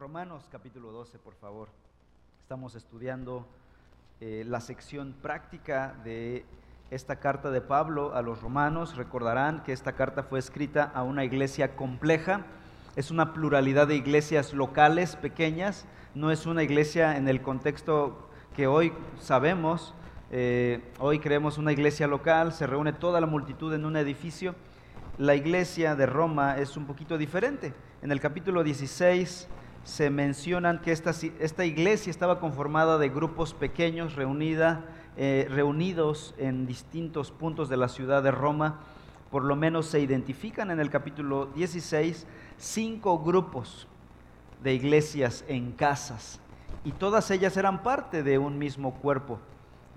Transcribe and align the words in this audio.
Romanos 0.00 0.48
capítulo 0.50 0.92
12, 0.92 1.18
por 1.18 1.34
favor. 1.34 1.68
Estamos 2.40 2.74
estudiando 2.74 3.46
eh, 4.22 4.44
la 4.46 4.62
sección 4.62 5.14
práctica 5.20 5.94
de 6.04 6.46
esta 6.90 7.16
carta 7.16 7.50
de 7.50 7.60
Pablo 7.60 8.14
a 8.14 8.22
los 8.22 8.40
romanos. 8.40 8.96
Recordarán 8.96 9.62
que 9.62 9.74
esta 9.74 9.92
carta 9.92 10.22
fue 10.22 10.38
escrita 10.38 10.90
a 10.94 11.02
una 11.02 11.22
iglesia 11.22 11.76
compleja. 11.76 12.46
Es 12.96 13.10
una 13.10 13.34
pluralidad 13.34 13.88
de 13.88 13.96
iglesias 13.96 14.54
locales 14.54 15.16
pequeñas. 15.16 15.84
No 16.14 16.30
es 16.30 16.46
una 16.46 16.62
iglesia 16.62 17.18
en 17.18 17.28
el 17.28 17.42
contexto 17.42 18.26
que 18.56 18.66
hoy 18.66 18.94
sabemos. 19.20 19.92
Eh, 20.30 20.82
hoy 20.98 21.18
creemos 21.18 21.58
una 21.58 21.72
iglesia 21.72 22.06
local, 22.06 22.54
se 22.54 22.66
reúne 22.66 22.94
toda 22.94 23.20
la 23.20 23.26
multitud 23.26 23.74
en 23.74 23.84
un 23.84 23.98
edificio. 23.98 24.54
La 25.18 25.34
iglesia 25.34 25.94
de 25.94 26.06
Roma 26.06 26.56
es 26.56 26.78
un 26.78 26.86
poquito 26.86 27.18
diferente. 27.18 27.74
En 28.00 28.10
el 28.10 28.18
capítulo 28.18 28.64
16 28.64 29.46
se 29.84 30.10
mencionan 30.10 30.80
que 30.80 30.92
esta, 30.92 31.12
esta 31.38 31.64
iglesia 31.64 32.10
estaba 32.10 32.38
conformada 32.38 32.98
de 32.98 33.08
grupos 33.08 33.54
pequeños 33.54 34.14
reunida, 34.14 34.84
eh, 35.16 35.46
reunidos 35.50 36.34
en 36.38 36.66
distintos 36.66 37.30
puntos 37.30 37.68
de 37.68 37.76
la 37.76 37.88
ciudad 37.88 38.22
de 38.22 38.30
Roma. 38.30 38.80
Por 39.30 39.44
lo 39.44 39.56
menos 39.56 39.86
se 39.86 40.00
identifican 40.00 40.70
en 40.70 40.80
el 40.80 40.90
capítulo 40.90 41.46
16 41.46 42.26
cinco 42.58 43.20
grupos 43.20 43.88
de 44.62 44.74
iglesias 44.74 45.44
en 45.48 45.72
casas 45.72 46.40
y 46.84 46.92
todas 46.92 47.30
ellas 47.30 47.56
eran 47.56 47.82
parte 47.82 48.22
de 48.22 48.38
un 48.38 48.58
mismo 48.58 48.94
cuerpo 48.94 49.38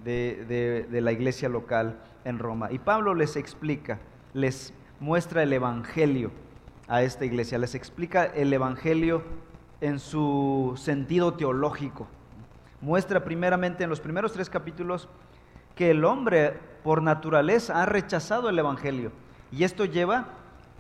de, 0.04 0.86
de 0.90 1.02
la 1.02 1.12
iglesia 1.12 1.50
local 1.50 2.00
en 2.26 2.40
Roma. 2.40 2.72
Y 2.72 2.80
Pablo 2.80 3.14
les 3.16 3.36
explica, 3.36 4.00
les 4.34 4.74
muestra 5.00 5.44
el 5.44 5.52
Evangelio 5.52 6.32
a 6.88 7.04
esta 7.04 7.26
iglesia, 7.26 7.58
les 7.58 7.76
explica 7.76 8.26
el 8.26 8.52
Evangelio 8.54 9.24
en 9.84 10.00
su 10.00 10.76
sentido 10.78 11.34
teológico. 11.34 12.08
Muestra 12.80 13.26
primeramente 13.26 13.84
en 13.84 13.90
los 13.90 14.00
primeros 14.00 14.32
tres 14.32 14.50
capítulos 14.50 15.10
que 15.76 15.92
el 15.92 16.06
hombre 16.06 16.58
por 16.86 17.02
naturaleza 17.02 17.82
ha 17.82 17.86
rechazado 17.86 18.48
el 18.48 18.58
Evangelio 18.58 19.12
y 19.52 19.66
esto 19.66 19.84
lleva 19.84 20.28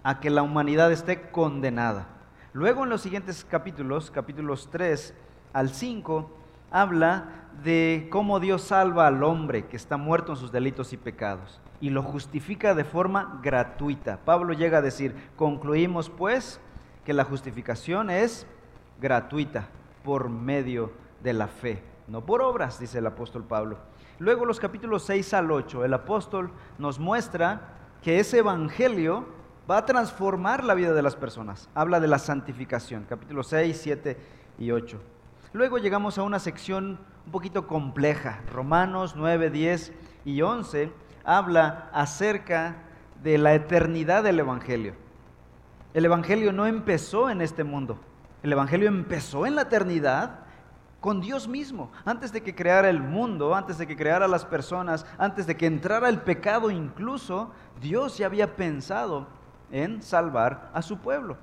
a 0.04 0.22
que 0.22 0.30
la 0.30 0.42
humanidad 0.42 0.90
esté 0.90 1.30
condenada. 1.32 2.08
Luego 2.54 2.86
en 2.86 2.92
los 2.92 3.02
siguientes 3.02 3.44
capítulos, 3.44 4.10
capítulos 4.10 4.70
3 4.72 5.14
al 5.52 5.72
5, 5.72 6.32
habla 6.72 7.26
de 7.62 8.08
cómo 8.10 8.40
Dios 8.40 8.62
salva 8.62 9.08
al 9.08 9.22
hombre 9.22 9.66
que 9.66 9.76
está 9.76 9.98
muerto 9.98 10.32
en 10.32 10.38
sus 10.38 10.54
delitos 10.54 10.94
y 10.94 10.98
pecados 10.98 11.60
y 11.82 11.90
lo 11.90 12.04
justifica 12.04 12.74
de 12.74 12.86
forma 12.86 13.42
gratuita. 13.44 14.20
Pablo 14.24 14.54
llega 14.54 14.78
a 14.78 14.82
decir, 14.82 15.14
concluimos 15.36 16.10
pues 16.10 16.62
que 17.04 17.12
la 17.12 17.26
justificación 17.26 18.10
es 18.10 18.48
gratuita 19.04 19.68
por 20.02 20.30
medio 20.30 20.94
de 21.22 21.34
la 21.34 21.48
fe, 21.48 21.84
no 22.08 22.26
por 22.26 22.42
obras, 22.42 22.80
dice 22.80 23.00
el 23.00 23.06
apóstol 23.06 23.44
Pablo. 23.44 23.78
Luego 24.18 24.46
los 24.46 24.62
capítulos 24.62 25.04
6 25.04 25.34
al 25.34 25.52
8, 25.52 25.84
el 25.84 25.94
apóstol 25.94 26.52
nos 26.78 27.00
muestra 27.00 27.74
que 28.02 28.20
ese 28.20 28.38
evangelio 28.38 29.26
va 29.70 29.80
a 29.80 29.86
transformar 29.86 30.64
la 30.64 30.74
vida 30.74 30.94
de 30.94 31.02
las 31.02 31.18
personas. 31.18 31.70
Habla 31.76 32.00
de 32.00 32.08
la 32.08 32.18
santificación, 32.18 33.04
capítulos 33.04 33.48
6, 33.48 33.78
7 33.82 34.18
y 34.58 34.72
8. 34.72 35.02
Luego 35.52 35.80
llegamos 35.80 36.18
a 36.18 36.24
una 36.24 36.40
sección 36.40 36.98
un 37.26 37.32
poquito 37.32 37.68
compleja, 37.68 38.42
Romanos 38.52 39.16
9, 39.18 39.50
10 39.50 39.94
y 40.24 40.42
11, 40.42 40.92
habla 41.26 41.90
acerca 41.94 42.78
de 43.22 43.38
la 43.38 43.54
eternidad 43.54 44.24
del 44.24 44.40
Evangelio. 44.40 44.96
El 45.94 46.06
Evangelio 46.06 46.54
no 46.54 46.66
empezó 46.66 47.30
en 47.30 47.42
este 47.42 47.64
mundo, 47.66 48.00
el 48.44 48.52
Evangelio 48.52 48.90
empezó 48.90 49.46
en 49.46 49.56
la 49.56 49.64
eternidad 49.64 50.42
con 51.00 51.22
Dios 51.22 51.48
mismo. 51.48 51.92
Antes 52.04 52.34
de 52.34 52.44
que 52.44 52.54
creara 52.54 52.90
el 52.90 53.02
mundo, 53.02 53.56
antes 53.56 53.78
de 53.78 53.88
que 53.88 53.96
creara 53.96 54.28
las 54.28 54.46
personas, 54.46 55.06
antes 55.18 55.48
de 55.48 55.56
que 55.56 55.66
entrara 55.66 56.10
el 56.10 56.22
pecado 56.22 56.70
incluso, 56.70 57.52
Dios 57.82 58.18
ya 58.18 58.26
había 58.26 58.56
pensado 58.56 59.28
en 59.72 60.04
salvar 60.04 60.70
a 60.74 60.82
su 60.82 60.98
pueblo 60.98 61.38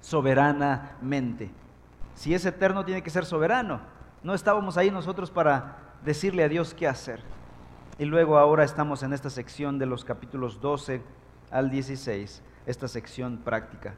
soberanamente. 0.00 1.50
Si 2.14 2.32
es 2.32 2.46
eterno, 2.46 2.84
tiene 2.84 3.02
que 3.02 3.10
ser 3.10 3.26
soberano. 3.26 3.80
No 4.22 4.32
estábamos 4.32 4.76
ahí 4.76 4.90
nosotros 4.90 5.30
para 5.32 5.78
decirle 6.04 6.44
a 6.44 6.48
Dios 6.48 6.74
qué 6.74 6.86
hacer. 6.86 7.22
Y 7.98 8.04
luego 8.04 8.38
ahora 8.38 8.62
estamos 8.62 9.02
en 9.02 9.12
esta 9.12 9.30
sección 9.30 9.80
de 9.80 9.86
los 9.86 10.04
capítulos 10.04 10.60
12 10.60 11.02
al 11.50 11.70
16, 11.70 12.42
esta 12.66 12.86
sección 12.86 13.38
práctica 13.38 13.94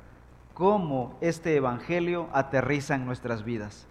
cómo 0.55 1.17
este 1.21 1.57
Evangelio 1.57 2.29
aterriza 2.33 2.95
en 2.95 3.07
nuestras 3.07 3.45
vidas. 3.45 3.87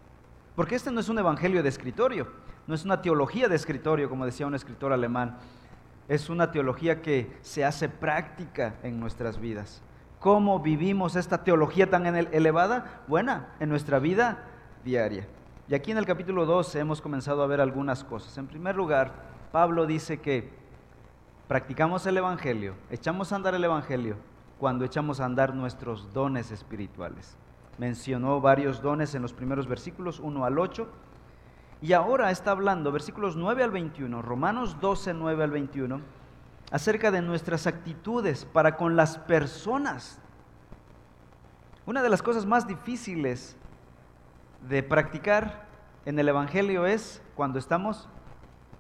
Porque 0.55 0.75
este 0.75 0.91
no 0.91 0.99
es 0.99 1.09
un 1.09 1.19
Evangelio 1.19 1.63
de 1.63 1.69
escritorio, 1.69 2.27
no 2.67 2.75
es 2.75 2.85
una 2.85 3.01
teología 3.01 3.47
de 3.47 3.55
escritorio, 3.55 4.09
como 4.09 4.25
decía 4.25 4.47
un 4.47 4.55
escritor 4.55 4.93
alemán, 4.93 5.37
es 6.07 6.29
una 6.29 6.51
teología 6.51 7.01
que 7.01 7.35
se 7.41 7.63
hace 7.63 7.89
práctica 7.89 8.75
en 8.83 8.99
nuestras 8.99 9.39
vidas. 9.39 9.81
¿Cómo 10.19 10.59
vivimos 10.59 11.15
esta 11.15 11.43
teología 11.43 11.89
tan 11.89 12.05
elevada? 12.05 13.01
Buena, 13.07 13.55
en 13.59 13.69
nuestra 13.69 13.97
vida 13.97 14.43
diaria. 14.83 15.27
Y 15.67 15.73
aquí 15.73 15.91
en 15.91 15.97
el 15.97 16.05
capítulo 16.05 16.45
12 16.45 16.79
hemos 16.79 17.01
comenzado 17.01 17.41
a 17.41 17.47
ver 17.47 17.61
algunas 17.61 18.03
cosas. 18.03 18.37
En 18.37 18.45
primer 18.45 18.75
lugar, 18.75 19.13
Pablo 19.51 19.85
dice 19.85 20.19
que 20.19 20.49
practicamos 21.47 22.05
el 22.05 22.17
Evangelio, 22.17 22.75
echamos 22.91 23.31
a 23.31 23.37
andar 23.37 23.55
el 23.55 23.63
Evangelio 23.63 24.17
cuando 24.61 24.85
echamos 24.85 25.19
a 25.19 25.25
andar 25.25 25.55
nuestros 25.55 26.13
dones 26.13 26.51
espirituales. 26.51 27.35
Mencionó 27.79 28.39
varios 28.41 28.79
dones 28.79 29.15
en 29.15 29.23
los 29.23 29.33
primeros 29.33 29.67
versículos, 29.67 30.19
1 30.19 30.45
al 30.45 30.59
8. 30.59 30.87
Y 31.81 31.93
ahora 31.93 32.29
está 32.29 32.51
hablando, 32.51 32.91
versículos 32.91 33.35
9 33.35 33.63
al 33.63 33.71
21, 33.71 34.21
Romanos 34.21 34.79
12, 34.79 35.15
9 35.15 35.43
al 35.43 35.49
21, 35.49 36.01
acerca 36.71 37.09
de 37.09 37.23
nuestras 37.23 37.65
actitudes 37.65 38.45
para 38.45 38.77
con 38.77 38.95
las 38.95 39.17
personas. 39.17 40.19
Una 41.87 42.03
de 42.03 42.09
las 42.09 42.21
cosas 42.21 42.45
más 42.45 42.67
difíciles 42.67 43.57
de 44.69 44.83
practicar 44.83 45.65
en 46.05 46.19
el 46.19 46.29
Evangelio 46.29 46.85
es 46.85 47.23
cuando 47.33 47.57
estamos 47.57 48.07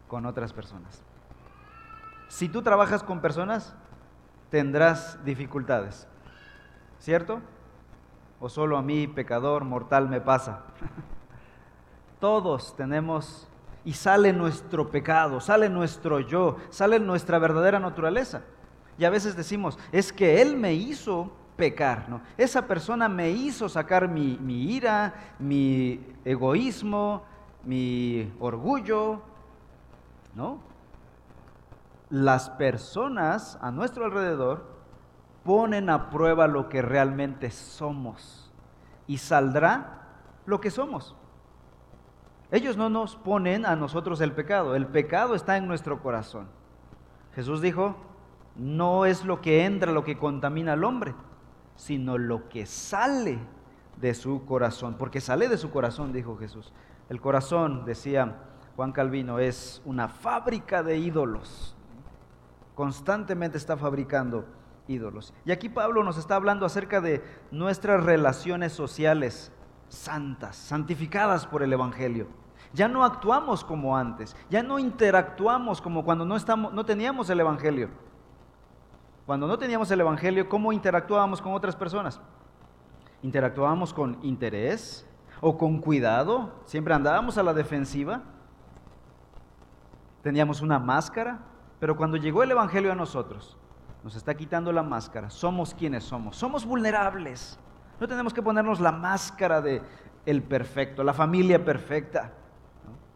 con 0.07 0.27
otras 0.27 0.53
personas. 0.53 1.01
Si 2.27 2.49
tú 2.49 2.61
trabajas 2.61 3.01
con 3.01 3.19
personas, 3.19 3.75
tendrás 4.51 5.17
dificultades, 5.23 6.07
¿cierto? 6.99 7.41
O 8.39 8.49
solo 8.49 8.77
a 8.77 8.81
mí, 8.83 9.07
pecador, 9.07 9.63
mortal, 9.63 10.09
me 10.09 10.21
pasa. 10.21 10.65
Todos 12.19 12.75
tenemos 12.75 13.47
y 13.83 13.93
sale 13.93 14.33
nuestro 14.33 14.91
pecado, 14.91 15.39
sale 15.39 15.69
nuestro 15.69 16.19
yo, 16.19 16.57
sale 16.69 16.99
nuestra 16.99 17.39
verdadera 17.39 17.79
naturaleza. 17.79 18.43
Y 18.99 19.05
a 19.05 19.09
veces 19.09 19.35
decimos, 19.35 19.79
es 19.91 20.11
que 20.11 20.41
Él 20.41 20.57
me 20.57 20.73
hizo 20.73 21.31
pecar, 21.55 22.09
¿no? 22.09 22.21
Esa 22.37 22.67
persona 22.67 23.07
me 23.07 23.31
hizo 23.31 23.69
sacar 23.69 24.09
mi, 24.09 24.37
mi 24.37 24.73
ira, 24.73 25.13
mi 25.39 26.05
egoísmo, 26.25 27.23
mi 27.63 28.31
orgullo, 28.39 29.21
¿no? 30.35 30.70
Las 32.11 32.49
personas 32.49 33.57
a 33.61 33.71
nuestro 33.71 34.03
alrededor 34.05 34.65
ponen 35.43 35.89
a 35.89 36.09
prueba 36.09 36.45
lo 36.45 36.67
que 36.67 36.81
realmente 36.81 37.49
somos 37.49 38.51
y 39.07 39.17
saldrá 39.17 40.09
lo 40.45 40.59
que 40.59 40.69
somos. 40.69 41.15
Ellos 42.51 42.75
no 42.75 42.89
nos 42.89 43.15
ponen 43.15 43.65
a 43.65 43.77
nosotros 43.77 44.19
el 44.19 44.33
pecado, 44.33 44.75
el 44.75 44.87
pecado 44.87 45.35
está 45.35 45.55
en 45.55 45.67
nuestro 45.67 46.01
corazón. 46.01 46.47
Jesús 47.33 47.61
dijo, 47.61 47.95
no 48.57 49.05
es 49.05 49.23
lo 49.23 49.39
que 49.39 49.63
entra 49.63 49.93
lo 49.93 50.03
que 50.03 50.17
contamina 50.17 50.73
al 50.73 50.83
hombre, 50.83 51.15
sino 51.77 52.17
lo 52.17 52.49
que 52.49 52.65
sale 52.65 53.39
de 54.01 54.13
su 54.13 54.45
corazón, 54.45 54.95
porque 54.99 55.21
sale 55.21 55.47
de 55.47 55.57
su 55.57 55.71
corazón, 55.71 56.11
dijo 56.11 56.35
Jesús. 56.35 56.73
El 57.07 57.21
corazón, 57.21 57.85
decía 57.85 58.35
Juan 58.75 58.91
Calvino, 58.91 59.39
es 59.39 59.81
una 59.85 60.09
fábrica 60.09 60.83
de 60.83 60.97
ídolos 60.97 61.77
constantemente 62.75 63.57
está 63.57 63.77
fabricando 63.77 64.45
ídolos. 64.87 65.33
Y 65.45 65.51
aquí 65.51 65.69
Pablo 65.69 66.03
nos 66.03 66.17
está 66.17 66.35
hablando 66.35 66.65
acerca 66.65 67.01
de 67.01 67.23
nuestras 67.51 68.03
relaciones 68.03 68.73
sociales 68.73 69.51
santas, 69.87 70.55
santificadas 70.55 71.45
por 71.45 71.63
el 71.63 71.73
Evangelio. 71.73 72.27
Ya 72.73 72.87
no 72.87 73.03
actuamos 73.03 73.63
como 73.65 73.97
antes, 73.97 74.35
ya 74.49 74.63
no 74.63 74.79
interactuamos 74.79 75.81
como 75.81 76.05
cuando 76.05 76.25
no, 76.25 76.37
no 76.71 76.85
teníamos 76.85 77.29
el 77.29 77.41
Evangelio. 77.41 77.89
Cuando 79.25 79.47
no 79.47 79.57
teníamos 79.57 79.91
el 79.91 80.01
Evangelio, 80.01 80.47
¿cómo 80.47 80.71
interactuábamos 80.71 81.41
con 81.41 81.53
otras 81.53 81.75
personas? 81.75 82.21
Interactuábamos 83.21 83.93
con 83.93 84.17
interés 84.23 85.05
o 85.41 85.57
con 85.57 85.79
cuidado, 85.79 86.53
siempre 86.65 86.93
andábamos 86.93 87.37
a 87.37 87.43
la 87.43 87.53
defensiva, 87.53 88.21
teníamos 90.21 90.61
una 90.61 90.79
máscara, 90.79 91.39
pero 91.81 91.97
cuando 91.97 92.15
llegó 92.15 92.43
el 92.43 92.51
Evangelio 92.51 92.91
a 92.91 92.95
nosotros, 92.95 93.57
nos 94.03 94.15
está 94.15 94.35
quitando 94.35 94.71
la 94.71 94.83
máscara. 94.83 95.31
Somos 95.31 95.73
quienes 95.73 96.03
somos. 96.03 96.37
Somos 96.37 96.63
vulnerables. 96.63 97.59
No 97.99 98.07
tenemos 98.07 98.35
que 98.35 98.43
ponernos 98.43 98.79
la 98.79 98.91
máscara 98.91 99.61
de 99.61 99.81
el 100.27 100.43
perfecto, 100.43 101.03
la 101.03 101.15
familia 101.15 101.65
perfecta, 101.65 102.33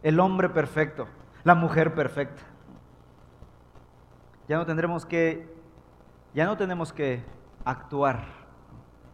el 0.01 0.19
hombre 0.19 0.49
perfecto, 0.49 1.07
la 1.43 1.53
mujer 1.53 1.93
perfecta. 1.93 2.41
Ya 4.47 4.57
no 4.57 4.65
tendremos 4.65 5.05
que, 5.05 5.47
ya 6.33 6.45
no 6.45 6.57
tenemos 6.57 6.91
que 6.91 7.23
actuar, 7.65 8.25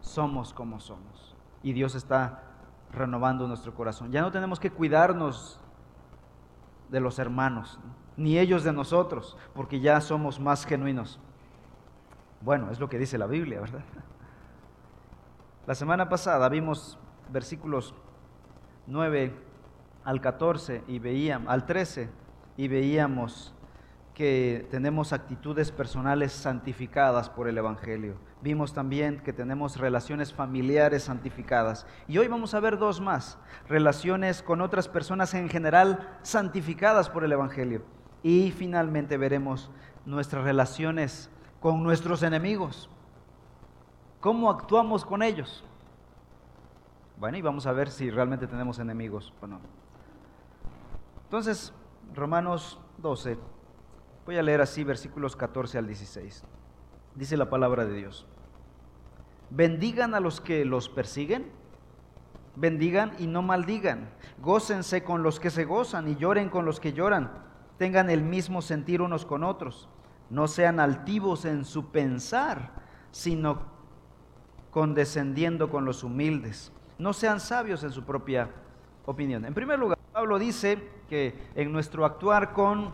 somos 0.00 0.54
como 0.54 0.80
somos. 0.80 1.36
Y 1.62 1.74
Dios 1.74 1.94
está 1.94 2.42
renovando 2.90 3.46
nuestro 3.46 3.74
corazón. 3.74 4.12
Ya 4.12 4.22
no 4.22 4.30
tenemos 4.32 4.58
que 4.58 4.70
cuidarnos 4.70 5.60
de 6.88 7.00
los 7.00 7.18
hermanos, 7.18 7.78
ni 8.16 8.38
ellos 8.38 8.64
de 8.64 8.72
nosotros, 8.72 9.36
porque 9.54 9.80
ya 9.80 10.00
somos 10.00 10.40
más 10.40 10.64
genuinos. 10.64 11.18
Bueno, 12.40 12.70
es 12.70 12.80
lo 12.80 12.88
que 12.88 12.98
dice 12.98 13.18
la 13.18 13.26
Biblia, 13.26 13.60
¿verdad? 13.60 13.84
La 15.64 15.76
semana 15.76 16.08
pasada 16.08 16.48
vimos 16.48 16.98
versículos 17.30 17.94
9 18.88 19.32
al 20.02 20.20
14 20.20 20.82
y 20.88 20.98
veíamos, 20.98 21.48
al 21.48 21.66
13 21.66 22.10
y 22.56 22.66
veíamos 22.66 23.54
que 24.14 24.66
tenemos 24.70 25.12
actitudes 25.12 25.70
personales 25.72 26.32
santificadas 26.32 27.30
por 27.30 27.48
el 27.48 27.56
Evangelio. 27.56 28.16
Vimos 28.42 28.74
también 28.74 29.20
que 29.20 29.32
tenemos 29.32 29.78
relaciones 29.78 30.34
familiares 30.34 31.04
santificadas. 31.04 31.86
Y 32.08 32.18
hoy 32.18 32.28
vamos 32.28 32.54
a 32.54 32.60
ver 32.60 32.76
dos 32.76 33.00
más, 33.00 33.38
relaciones 33.68 34.42
con 34.42 34.60
otras 34.60 34.88
personas 34.88 35.32
en 35.34 35.48
general 35.48 36.18
santificadas 36.22 37.08
por 37.08 37.24
el 37.24 37.32
Evangelio. 37.32 37.82
Y 38.22 38.50
finalmente 38.52 39.16
veremos 39.16 39.70
nuestras 40.06 40.44
relaciones 40.44 41.30
con 41.60 41.82
nuestros 41.82 42.22
enemigos. 42.22 42.88
¿Cómo 44.20 44.50
actuamos 44.50 45.04
con 45.04 45.22
ellos? 45.22 45.64
Bueno, 47.18 47.36
y 47.38 47.42
vamos 47.42 47.66
a 47.66 47.72
ver 47.72 47.90
si 47.90 48.10
realmente 48.10 48.46
tenemos 48.46 48.78
enemigos 48.78 49.32
o 49.40 49.46
no. 49.46 49.60
Entonces, 51.24 51.72
Romanos 52.14 52.78
12, 52.98 53.38
voy 54.26 54.38
a 54.38 54.42
leer 54.42 54.60
así 54.60 54.84
versículos 54.84 55.36
14 55.36 55.78
al 55.78 55.86
16. 55.86 56.44
Dice 57.14 57.36
la 57.36 57.48
palabra 57.48 57.84
de 57.84 57.94
Dios. 57.94 58.26
Bendigan 59.50 60.14
a 60.14 60.20
los 60.20 60.40
que 60.40 60.64
los 60.64 60.88
persiguen, 60.88 61.50
bendigan 62.56 63.12
y 63.18 63.26
no 63.26 63.42
maldigan. 63.42 64.10
Gócense 64.40 65.04
con 65.04 65.22
los 65.22 65.40
que 65.40 65.50
se 65.50 65.64
gozan 65.64 66.08
y 66.08 66.16
lloren 66.16 66.48
con 66.48 66.64
los 66.64 66.80
que 66.80 66.92
lloran. 66.92 67.30
Tengan 67.82 68.10
el 68.10 68.22
mismo 68.22 68.62
sentir 68.62 69.02
unos 69.02 69.26
con 69.26 69.42
otros. 69.42 69.88
No 70.30 70.46
sean 70.46 70.78
altivos 70.78 71.44
en 71.44 71.64
su 71.64 71.90
pensar, 71.90 72.70
sino 73.10 73.58
condescendiendo 74.70 75.68
con 75.68 75.84
los 75.84 76.04
humildes. 76.04 76.70
No 76.96 77.12
sean 77.12 77.40
sabios 77.40 77.82
en 77.82 77.90
su 77.90 78.04
propia 78.04 78.50
opinión. 79.04 79.44
En 79.44 79.52
primer 79.52 79.80
lugar, 79.80 79.98
Pablo 80.12 80.38
dice 80.38 80.78
que 81.08 81.34
en 81.56 81.72
nuestro 81.72 82.04
actuar 82.04 82.52
con 82.52 82.92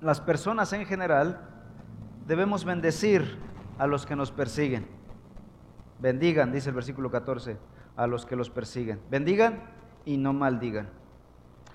las 0.00 0.20
personas 0.20 0.72
en 0.72 0.84
general, 0.84 1.48
debemos 2.26 2.64
bendecir 2.64 3.38
a 3.78 3.86
los 3.86 4.04
que 4.04 4.16
nos 4.16 4.32
persiguen. 4.32 4.88
Bendigan, 6.00 6.50
dice 6.50 6.70
el 6.70 6.74
versículo 6.74 7.08
14, 7.08 7.56
a 7.94 8.08
los 8.08 8.26
que 8.26 8.34
los 8.34 8.50
persiguen. 8.50 8.98
Bendigan 9.12 9.62
y 10.04 10.16
no 10.16 10.32
maldigan. 10.32 10.97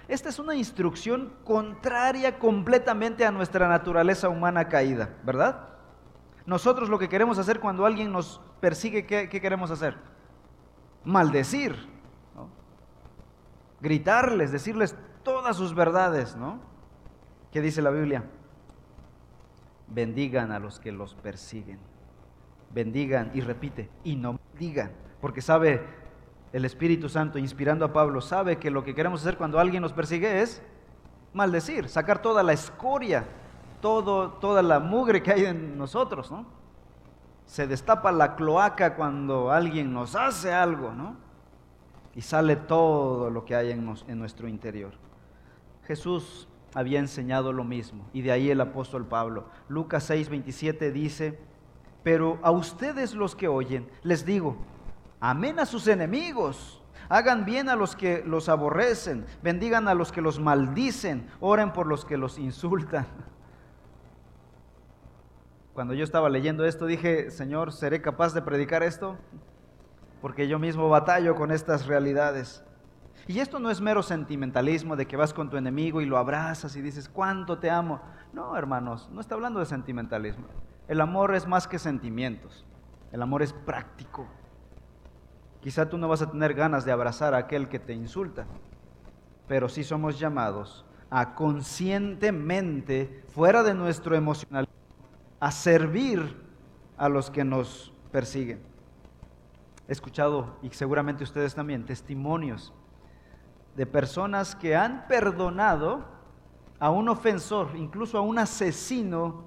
Esta 0.08 0.30
es 0.30 0.40
una 0.40 0.56
instrucción 0.56 1.34
contraria 1.46 2.38
completamente 2.38 3.26
a 3.26 3.32
nuestra 3.32 3.68
naturaleza 3.68 4.30
humana 4.30 4.68
caída, 4.68 5.16
¿verdad? 5.24 5.70
Nosotros 6.46 6.90
lo 6.90 7.00
que 7.00 7.08
queremos 7.08 7.38
hacer 7.38 7.60
cuando 7.60 7.86
alguien 7.86 8.12
nos 8.12 8.42
persigue, 8.60 9.06
¿qué, 9.06 9.30
queremos 9.30 9.72
hacer? 9.72 9.96
Maldecir, 11.06 11.76
gritarles, 13.80 14.52
decirles 14.52 14.96
todas 15.24 15.56
sus 15.56 15.74
verdades, 15.74 16.36
¿no? 16.36 16.60
¿Qué 17.52 17.62
dice 17.62 17.82
la 17.82 17.92
Biblia? 17.92 18.26
Bendigan 19.88 20.52
a 20.52 20.60
los 20.60 20.80
que 20.80 20.92
los 20.92 21.16
persiguen. 21.16 21.80
Bendigan 22.74 23.32
y 23.34 23.42
repite, 23.42 23.90
y 24.04 24.16
no 24.16 24.40
digan, 24.58 24.92
porque 25.22 25.42
sabe 25.42 25.86
el 26.54 26.64
Espíritu 26.64 27.10
Santo, 27.10 27.38
inspirando 27.38 27.84
a 27.84 27.92
Pablo, 27.92 28.22
sabe 28.22 28.58
que 28.58 28.72
lo 28.72 28.86
que 28.86 28.96
queremos 28.96 29.22
hacer 29.22 29.36
cuando 29.36 29.60
alguien 29.60 29.82
nos 29.82 29.92
persigue 29.92 30.42
es 30.42 30.62
maldecir, 31.34 31.90
sacar 31.90 32.22
toda 32.22 32.42
la 32.44 32.54
escoria 32.54 33.26
todo, 33.84 34.30
toda 34.30 34.64
la 34.64 34.80
mugre 34.80 35.22
que 35.22 35.34
hay 35.34 35.44
en 35.44 35.78
nosotros, 35.78 36.32
¿no? 36.32 36.46
Se 37.46 37.68
destapa 37.68 38.14
la 38.14 38.38
cloaca 38.38 38.96
cuando 38.96 39.52
alguien 39.52 39.94
nos 39.94 40.16
hace 40.16 40.54
algo, 40.54 40.94
¿no? 40.94 41.18
Y 42.16 42.22
sale 42.22 42.56
todo 42.56 43.30
lo 43.30 43.44
que 43.44 43.58
hay 43.58 43.72
en, 43.72 43.94
en 44.08 44.18
nuestro 44.18 44.48
interior. 44.48 44.94
Jesús 45.86 46.48
había 46.74 47.00
enseñado 47.00 47.52
lo 47.52 47.66
mismo, 47.66 48.06
y 48.14 48.22
de 48.22 48.32
ahí 48.32 48.50
el 48.50 48.62
apóstol 48.62 49.06
Pablo. 49.06 49.50
Lucas 49.68 50.06
6, 50.06 50.30
27 50.30 50.94
dice, 50.94 51.38
pero 52.04 52.40
a 52.42 52.52
ustedes 52.52 53.14
los 53.14 53.36
que 53.36 53.50
oyen, 53.50 53.90
les 54.02 54.26
digo, 54.26 54.56
amén 55.24 55.58
a 55.58 55.66
sus 55.66 55.88
enemigos, 55.88 56.82
hagan 57.08 57.46
bien 57.46 57.70
a 57.70 57.78
los 57.78 57.96
que 57.96 58.24
los 58.26 58.50
aborrecen, 58.50 59.26
bendigan 59.42 59.88
a 59.88 59.94
los 59.94 60.12
que 60.12 60.22
los 60.22 60.38
maldicen, 60.38 61.30
oren 61.40 61.72
por 61.72 61.88
los 61.88 62.04
que 62.04 62.18
los 62.18 62.38
insultan. 62.38 63.08
Cuando 65.74 65.94
yo 65.94 66.04
estaba 66.04 66.28
leyendo 66.28 66.66
esto 66.66 66.86
dije, 66.86 67.32
Señor, 67.32 67.72
¿seré 67.72 68.02
capaz 68.02 68.34
de 68.34 68.42
predicar 68.42 68.84
esto? 68.84 69.18
Porque 70.22 70.50
yo 70.50 70.60
mismo 70.60 70.90
batallo 70.90 71.36
con 71.36 71.52
estas 71.52 71.88
realidades. 71.88 72.62
Y 73.26 73.40
esto 73.40 73.60
no 73.60 73.72
es 73.72 73.80
mero 73.80 74.04
sentimentalismo 74.04 74.98
de 74.98 75.06
que 75.06 75.16
vas 75.16 75.34
con 75.34 75.50
tu 75.50 75.56
enemigo 75.56 76.02
y 76.02 76.06
lo 76.06 76.18
abrazas 76.18 76.76
y 76.76 76.82
dices, 76.82 77.08
¿cuánto 77.08 77.60
te 77.60 77.70
amo? 77.70 78.02
No, 78.34 78.58
hermanos, 78.58 79.10
no 79.10 79.22
está 79.22 79.36
hablando 79.36 79.62
de 79.62 79.68
sentimentalismo. 79.68 80.48
El 80.90 81.00
amor 81.00 81.34
es 81.34 81.48
más 81.48 81.66
que 81.66 81.80
sentimientos. 81.80 82.66
El 83.14 83.22
amor 83.22 83.42
es 83.42 83.54
práctico. 83.54 84.28
Quizá 85.64 85.90
tú 85.90 85.98
no 85.98 86.10
vas 86.10 86.22
a 86.22 86.30
tener 86.30 86.54
ganas 86.54 86.84
de 86.84 86.92
abrazar 86.92 87.34
a 87.34 87.38
aquel 87.38 87.70
que 87.70 87.80
te 87.80 87.94
insulta, 87.94 88.46
pero 89.48 89.70
sí 89.70 89.86
somos 89.86 90.20
llamados 90.20 90.86
a 91.10 91.36
conscientemente, 91.36 93.24
fuera 93.30 93.64
de 93.64 93.74
nuestro 93.74 94.14
emocionalismo, 94.14 94.76
a 95.40 95.52
servir 95.52 96.36
a 96.98 97.08
los 97.08 97.32
que 97.32 97.46
nos 97.46 97.94
persiguen. 98.12 98.60
He 99.88 99.94
escuchado, 99.94 100.58
y 100.62 100.70
seguramente 100.72 101.24
ustedes 101.24 101.56
también, 101.56 101.86
testimonios 101.86 102.74
de 103.78 103.86
personas 103.86 104.58
que 104.58 104.76
han 104.76 105.08
perdonado 105.08 106.04
a 106.78 106.90
un 106.90 107.08
ofensor, 107.08 107.70
incluso 107.76 108.18
a 108.18 108.22
un 108.22 108.38
asesino 108.38 109.46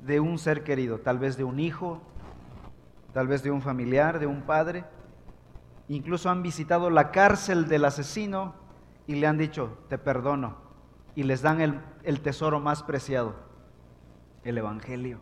de 0.00 0.18
un 0.18 0.38
ser 0.38 0.64
querido, 0.64 1.00
tal 1.00 1.18
vez 1.18 1.36
de 1.36 1.44
un 1.44 1.60
hijo, 1.60 2.00
tal 3.12 3.26
vez 3.28 3.42
de 3.42 3.50
un 3.50 3.60
familiar, 3.60 4.18
de 4.18 4.26
un 4.26 4.40
padre. 4.40 4.86
Incluso 5.88 6.30
han 6.30 6.42
visitado 6.42 6.90
la 6.90 7.10
cárcel 7.10 7.66
del 7.66 7.84
asesino 7.84 8.54
y 9.06 9.16
le 9.16 9.26
han 9.26 9.38
dicho, 9.38 9.78
te 9.88 9.98
perdono. 9.98 10.56
Y 11.14 11.22
les 11.22 11.42
dan 11.42 11.60
el, 11.60 11.80
el 12.04 12.20
tesoro 12.20 12.60
más 12.60 12.82
preciado, 12.82 13.34
el 14.44 14.58
Evangelio. 14.58 15.20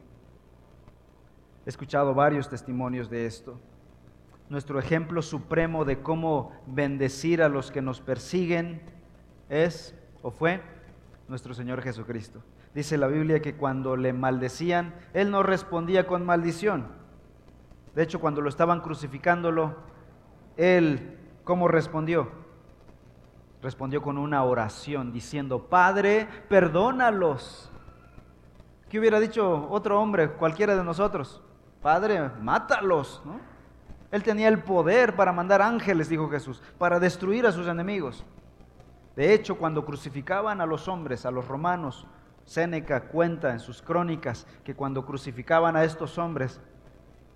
He 1.65 1.69
escuchado 1.69 2.15
varios 2.15 2.49
testimonios 2.49 3.09
de 3.09 3.27
esto. 3.27 3.59
Nuestro 4.49 4.79
ejemplo 4.79 5.23
supremo 5.23 5.85
de 5.85 6.03
cómo 6.03 6.53
bendecir 6.67 7.43
a 7.43 7.49
los 7.49 7.71
que 7.71 7.83
nos 7.83 8.01
persiguen 8.01 8.83
es 9.49 9.95
o 10.23 10.31
fue 10.31 10.63
nuestro 11.29 11.55
Señor 11.55 11.83
Jesucristo. 11.83 12.43
Dice 12.75 12.99
la 12.99 13.07
Biblia 13.07 13.41
que 13.41 13.57
cuando 13.57 13.97
le 13.97 14.13
maldecían, 14.13 14.95
Él 15.15 15.31
no 15.31 15.43
respondía 15.43 16.07
con 16.07 16.27
maldición. 16.27 16.89
De 17.95 18.03
hecho, 18.03 18.21
cuando 18.21 18.43
lo 18.43 18.49
estaban 18.49 18.81
crucificándolo, 18.81 19.77
Él, 20.57 21.19
¿cómo 21.45 21.69
respondió? 21.69 22.29
Respondió 23.63 24.03
con 24.03 24.19
una 24.19 24.45
oración 24.45 25.13
diciendo, 25.13 25.67
Padre, 25.69 26.29
perdónalos. 26.49 27.71
¿Qué 28.89 28.99
hubiera 28.99 29.19
dicho 29.19 29.69
otro 29.71 30.01
hombre, 30.01 30.31
cualquiera 30.31 30.77
de 30.77 30.85
nosotros? 30.85 31.43
Padre, 31.83 32.31
mátalos. 32.41 33.23
Él 34.11 34.23
tenía 34.23 34.49
el 34.49 34.63
poder 34.63 35.17
para 35.17 35.33
mandar 35.33 35.61
ángeles, 35.61 36.09
dijo 36.09 36.29
Jesús, 36.29 36.63
para 36.79 37.01
destruir 37.01 37.47
a 37.47 37.53
sus 37.53 37.67
enemigos. 37.67 38.25
De 39.17 39.33
hecho, 39.33 39.57
cuando 39.57 39.85
crucificaban 39.85 40.61
a 40.61 40.67
los 40.67 40.89
hombres, 40.89 41.27
a 41.27 41.31
los 41.31 41.49
romanos, 41.49 42.07
Séneca 42.45 43.09
cuenta 43.09 43.51
en 43.51 43.59
sus 43.59 43.83
crónicas 43.83 44.47
que 44.63 44.75
cuando 44.77 45.05
crucificaban 45.05 45.75
a 45.75 45.83
estos 45.83 46.17
hombres, 46.19 46.61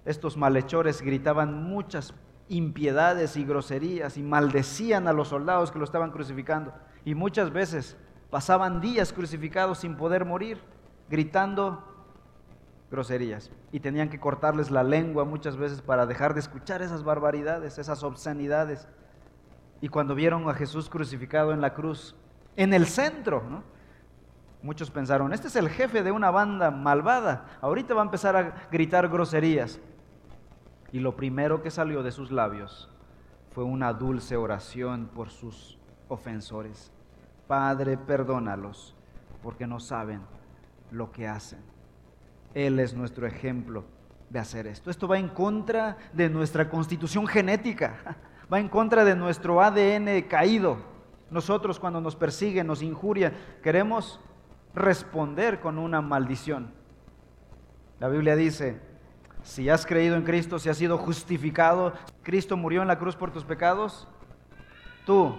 estos 0.05 0.37
malhechores 0.37 1.03
gritaban 1.03 1.65
muchas 1.65 2.15
impiedades 2.50 3.37
y 3.37 3.45
groserías 3.45 4.19
y 4.19 4.23
maldecían 4.23 5.09
a 5.09 5.12
los 5.12 5.28
soldados 5.28 5.71
que 5.71 5.78
lo 5.78 5.85
estaban 5.85 6.11
crucificando. 6.11 6.75
Y 7.04 7.14
muchas 7.14 7.52
veces 7.52 7.97
pasaban 8.28 8.80
días 8.80 9.12
crucificados 9.12 9.78
sin 9.78 9.97
poder 9.97 10.25
morir, 10.25 10.61
gritando 11.09 11.87
groserías 12.90 13.52
y 13.71 13.78
tenían 13.78 14.11
que 14.11 14.19
cortarles 14.19 14.71
la 14.71 14.83
lengua 14.83 15.25
muchas 15.25 15.57
veces 15.57 15.80
para 15.80 16.07
dejar 16.07 16.35
de 16.35 16.40
escuchar 16.40 16.83
esas 16.83 17.04
barbaridades, 17.04 17.78
esas 17.78 18.02
obscenidades. 18.02 18.87
y 19.83 19.88
cuando 19.88 20.14
vieron 20.14 20.47
a 20.47 20.52
Jesús 20.52 20.90
crucificado 20.90 21.52
en 21.52 21.62
la 21.62 21.73
cruz, 21.73 22.14
en 22.54 22.75
el 22.75 22.85
centro, 22.85 23.42
muchos 24.61 24.90
pensaron, 24.90 25.33
este 25.33 25.49
es 25.49 25.57
el 25.57 25.71
jefe 25.71 26.02
de 26.02 26.12
una 26.12 26.30
banda 26.30 26.71
malvada, 26.71 27.47
ahorita 27.62 27.95
va 27.95 28.02
a 28.02 28.04
empezar 28.04 28.37
a 28.37 28.69
gritar 28.71 29.09
groserías. 29.09 29.80
Y 30.93 31.01
lo 31.01 31.17
primero 31.17 31.63
que 31.63 31.71
salió 31.71 32.03
de 32.03 32.13
sus 32.13 32.31
labios 32.31 32.89
fue 33.53 33.65
una 33.65 33.93
dulce 33.93 34.37
oración 34.37 35.11
por 35.15 35.31
sus 35.31 35.79
ofensores. 36.09 36.93
Padre, 37.47 37.97
perdónalos, 37.97 38.95
porque 39.43 39.67
no 39.67 39.81
saben 39.81 40.21
lo 40.91 41.13
que 41.13 41.29
hacen. 41.29 41.61
Él 42.55 42.81
es 42.81 42.95
nuestro 42.95 43.27
ejemplo 43.27 43.85
de 44.29 44.39
hacer 44.39 44.67
esto. 44.67 44.91
Esto 44.91 45.09
va 45.09 45.19
en 45.19 45.29
contra 45.29 45.97
de 46.13 46.29
nuestra 46.29 46.69
constitución 46.69 47.27
genética 47.27 48.17
va 48.53 48.59
en 48.59 48.69
contra 48.69 49.05
de 49.05 49.15
nuestro 49.15 49.63
ADN 49.63 50.23
caído. 50.29 50.79
Nosotros 51.31 51.79
cuando 51.79 52.01
nos 52.01 52.17
persiguen, 52.17 52.67
nos 52.67 52.83
injuria, 52.83 53.33
queremos 53.63 54.21
responder 54.75 55.61
con 55.61 55.79
una 55.79 56.01
maldición. 56.01 56.73
La 58.01 58.09
Biblia 58.09 58.35
dice, 58.35 58.81
si 59.43 59.69
has 59.69 59.87
creído 59.87 60.17
en 60.17 60.23
Cristo, 60.23 60.59
si 60.59 60.69
has 60.69 60.77
sido 60.77 60.99
justificado, 60.99 61.95
Cristo 62.23 62.57
murió 62.57 62.83
en 62.83 62.89
la 62.89 62.99
cruz 62.99 63.17
por 63.17 63.33
tus 63.33 63.45
pecados, 63.45 64.07
tú 65.07 65.37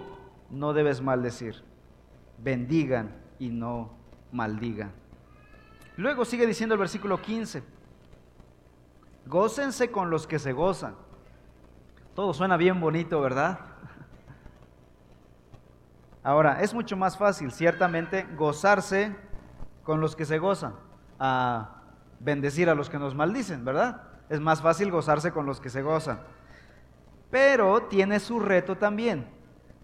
no 0.49 0.73
debes 0.73 1.01
maldecir. 1.01 1.63
Bendigan 2.37 3.15
y 3.39 3.49
no 3.49 3.91
maldigan. 4.31 4.91
Luego 5.97 6.25
sigue 6.25 6.47
diciendo 6.47 6.73
el 6.75 6.79
versículo 6.79 7.21
15, 7.21 7.63
gócense 9.27 9.91
con 9.91 10.09
los 10.09 10.25
que 10.25 10.39
se 10.39 10.53
gozan 10.53 10.95
todo 12.15 12.33
suena 12.33 12.57
bien 12.57 12.79
bonito, 12.81 13.21
¿verdad? 13.21 13.59
Ahora, 16.23 16.61
es 16.61 16.73
mucho 16.73 16.97
más 16.97 17.17
fácil, 17.17 17.51
ciertamente, 17.51 18.27
gozarse 18.35 19.15
con 19.83 20.01
los 20.01 20.15
que 20.15 20.25
se 20.25 20.37
gozan, 20.37 20.75
a 21.19 21.80
bendecir 22.23 22.69
a 22.69 22.75
los 22.75 22.89
que 22.89 22.99
nos 22.99 23.15
maldicen, 23.15 23.65
¿verdad? 23.65 24.03
Es 24.29 24.39
más 24.39 24.61
fácil 24.61 24.91
gozarse 24.91 25.31
con 25.31 25.45
los 25.45 25.59
que 25.59 25.69
se 25.69 25.81
gozan. 25.81 26.21
Pero 27.29 27.83
tiene 27.83 28.19
su 28.19 28.39
reto 28.39 28.77
también. 28.77 29.27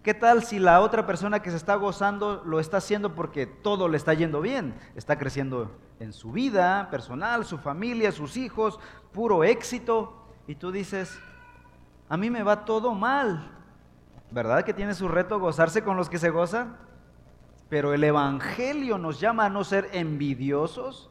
¿Qué 0.02 0.14
tal 0.14 0.44
si 0.44 0.58
la 0.58 0.80
otra 0.80 1.06
persona 1.06 1.42
que 1.42 1.50
se 1.50 1.56
está 1.56 1.74
gozando 1.74 2.42
lo 2.44 2.60
está 2.60 2.78
haciendo 2.78 3.14
porque 3.14 3.46
todo 3.46 3.88
le 3.88 3.96
está 3.96 4.14
yendo 4.14 4.40
bien? 4.40 4.74
Está 4.94 5.18
creciendo 5.18 5.76
en 5.98 6.12
su 6.12 6.32
vida 6.32 6.88
personal, 6.90 7.44
su 7.44 7.58
familia, 7.58 8.12
sus 8.12 8.36
hijos, 8.36 8.78
puro 9.12 9.44
éxito. 9.44 10.26
Y 10.46 10.54
tú 10.54 10.70
dices, 10.70 11.18
a 12.08 12.16
mí 12.16 12.30
me 12.30 12.42
va 12.42 12.64
todo 12.64 12.94
mal. 12.94 13.50
¿Verdad 14.30 14.64
que 14.64 14.74
tiene 14.74 14.94
su 14.94 15.08
reto 15.08 15.40
gozarse 15.40 15.82
con 15.82 15.96
los 15.96 16.08
que 16.08 16.18
se 16.18 16.30
gozan? 16.30 16.76
Pero 17.68 17.92
el 17.92 18.04
Evangelio 18.04 18.96
nos 18.98 19.20
llama 19.20 19.46
a 19.46 19.50
no 19.50 19.64
ser 19.64 19.90
envidiosos 19.92 21.10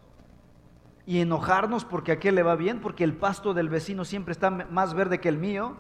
y 1.07 1.21
enojarnos 1.21 1.85
porque 1.85 2.11
a 2.11 2.15
aquel 2.15 2.35
le 2.35 2.43
va 2.43 2.55
bien, 2.55 2.79
porque 2.79 3.03
el 3.03 3.15
pasto 3.15 3.55
del 3.55 3.69
vecino 3.69 4.05
siempre 4.05 4.33
está 4.33 4.51
más 4.51 4.93
verde 4.93 5.19
que 5.19 5.29
el 5.29 5.39
mío. 5.39 5.75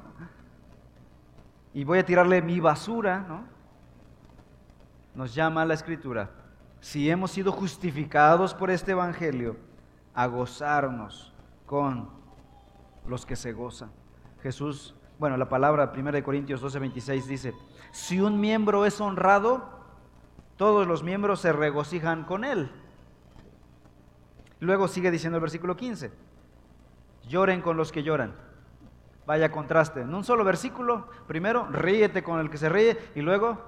Y 1.73 1.83
voy 1.83 1.99
a 1.99 2.05
tirarle 2.05 2.41
mi 2.41 2.59
basura, 2.59 3.25
¿no? 3.27 3.43
Nos 5.13 5.35
llama 5.35 5.65
la 5.65 5.75
Escritura, 5.75 6.31
si 6.79 7.11
hemos 7.11 7.29
sido 7.29 7.51
justificados 7.51 8.55
por 8.55 8.71
este 8.71 8.93
Evangelio, 8.93 9.57
a 10.15 10.25
gozarnos 10.25 11.33
con 11.67 12.09
los 13.05 13.25
que 13.25 13.35
se 13.35 13.53
gozan. 13.53 13.91
Jesús 14.41 14.95
bueno, 15.19 15.35
la 15.35 15.49
palabra 15.49 15.91
1 15.95 16.23
Corintios 16.23 16.61
12, 16.61 16.79
26 16.79 17.27
dice, 17.27 17.53
si 17.91 18.21
un 18.21 18.39
miembro 18.39 18.85
es 18.85 19.01
honrado, 19.01 19.67
todos 20.57 20.85
los 20.85 21.03
miembros 21.03 21.41
se 21.41 21.51
regocijan 21.51 22.23
con 22.23 22.43
él. 22.43 22.71
Luego 24.59 24.87
sigue 24.87 25.11
diciendo 25.11 25.37
el 25.37 25.41
versículo 25.41 25.75
15, 25.75 26.11
lloren 27.27 27.61
con 27.61 27.77
los 27.77 27.91
que 27.91 28.03
lloran. 28.03 28.33
Vaya 29.25 29.51
contraste, 29.51 30.01
en 30.01 30.13
un 30.13 30.23
solo 30.23 30.43
versículo, 30.43 31.09
primero 31.27 31.67
ríete 31.69 32.23
con 32.23 32.39
el 32.39 32.49
que 32.49 32.57
se 32.57 32.69
ríe 32.69 32.97
y 33.13 33.21
luego, 33.21 33.61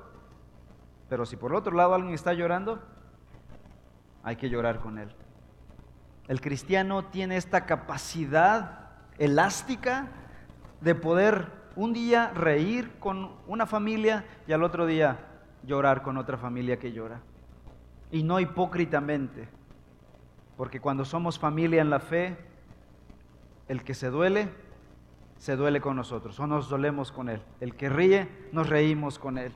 pero 1.10 1.26
si 1.26 1.36
por 1.36 1.52
el 1.52 1.58
otro 1.58 1.76
lado 1.76 1.94
alguien 1.94 2.14
está 2.14 2.34
llorando, 2.34 2.80
hay 4.24 4.38
que 4.38 4.50
llorar 4.50 4.80
con 4.80 4.98
él. 4.98 5.14
El 6.28 6.42
cristiano 6.42 7.06
tiene 7.06 7.38
esta 7.38 7.66
capacidad 7.66 8.92
elástica 9.18 10.08
de 10.80 10.96
poder 10.96 11.52
un 11.76 11.94
día 11.94 12.32
reír 12.34 12.92
con 13.00 13.32
una 13.48 13.66
familia 13.66 14.26
y 14.48 14.54
al 14.54 14.64
otro 14.64 14.86
día 14.86 15.18
llorar 15.64 16.02
con 16.02 16.18
otra 16.18 16.38
familia 16.38 16.80
que 16.80 16.92
llora. 16.92 17.22
Y 18.12 18.24
no 18.24 18.40
hipócritamente, 18.40 19.50
porque 20.60 20.82
cuando 20.82 21.06
somos 21.06 21.40
familia 21.40 21.82
en 21.82 21.90
la 21.90 22.02
fe, 22.02 22.36
el 23.70 23.82
que 23.86 23.94
se 23.94 24.10
duele, 24.10 24.50
se 25.38 25.56
duele 25.56 25.80
con 25.80 25.96
nosotros 25.96 26.38
o 26.38 26.48
nos 26.48 26.68
dolemos 26.68 27.14
con 27.14 27.30
él. 27.30 27.42
El 27.62 27.76
que 27.78 27.88
ríe, 27.88 28.28
nos 28.52 28.68
reímos 28.68 29.20
con 29.20 29.38
él. 29.38 29.54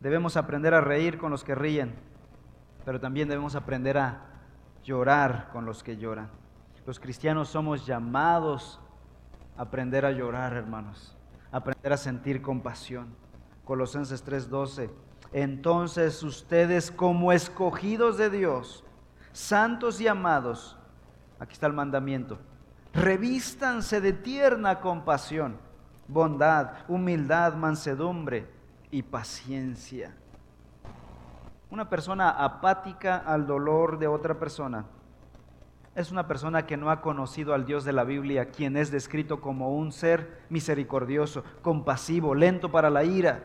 Debemos 0.00 0.36
aprender 0.36 0.74
a 0.74 0.80
reír 0.80 1.18
con 1.18 1.30
los 1.30 1.44
que 1.44 1.54
ríen, 1.54 1.94
pero 2.84 2.98
también 2.98 3.28
debemos 3.28 3.54
aprender 3.54 3.96
a 3.96 4.24
llorar 4.82 5.50
con 5.52 5.66
los 5.66 5.84
que 5.84 5.96
lloran. 5.96 6.28
Los 6.84 6.98
cristianos 6.98 7.48
somos 7.48 7.86
llamados 7.86 8.80
aprender 9.56 10.04
a 10.04 10.10
llorar, 10.10 10.54
hermanos, 10.54 11.16
aprender 11.52 11.92
a 11.92 11.96
sentir 11.96 12.42
compasión. 12.42 13.14
Colosenses 13.64 14.24
3:12. 14.24 14.90
Entonces 15.32 16.24
ustedes 16.24 16.90
como 16.90 17.30
escogidos 17.30 18.18
de 18.18 18.28
Dios, 18.28 18.84
santos 19.32 20.00
y 20.00 20.08
amados, 20.08 20.76
aquí 21.38 21.54
está 21.54 21.66
el 21.66 21.72
mandamiento, 21.72 22.38
revístanse 22.92 24.00
de 24.00 24.12
tierna 24.12 24.80
compasión, 24.80 25.56
bondad, 26.06 26.72
humildad, 26.88 27.54
mansedumbre 27.54 28.48
y 28.90 29.02
paciencia. 29.02 30.14
Una 31.70 31.88
persona 31.88 32.30
apática 32.30 33.16
al 33.16 33.46
dolor 33.46 33.98
de 33.98 34.06
otra 34.06 34.38
persona 34.38 34.84
es 35.94 36.10
una 36.10 36.26
persona 36.26 36.66
que 36.66 36.76
no 36.76 36.90
ha 36.90 37.00
conocido 37.00 37.54
al 37.54 37.66
Dios 37.66 37.84
de 37.84 37.92
la 37.92 38.04
Biblia, 38.04 38.50
quien 38.50 38.76
es 38.76 38.90
descrito 38.90 39.40
como 39.40 39.74
un 39.76 39.92
ser 39.92 40.42
misericordioso, 40.48 41.44
compasivo, 41.60 42.34
lento 42.34 42.70
para 42.70 42.90
la 42.90 43.04
ira. 43.04 43.42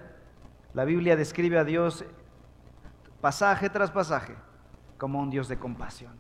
La 0.74 0.86
Biblia 0.86 1.16
describe 1.16 1.58
a 1.58 1.64
Dios 1.64 2.06
pasaje 3.20 3.70
tras 3.70 3.92
pasaje 3.92 4.36
como 4.98 5.20
un 5.20 5.30
Dios 5.30 5.48
de 5.48 5.60
compasión, 5.60 6.14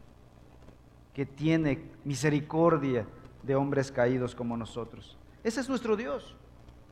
que 1.14 1.26
tiene 1.26 1.92
misericordia 2.04 3.08
de 3.44 3.56
hombres 3.56 3.92
caídos 3.92 4.36
como 4.36 4.58
nosotros. 4.58 5.18
Ese 5.44 5.62
es 5.62 5.70
nuestro 5.70 5.96
Dios 5.96 6.36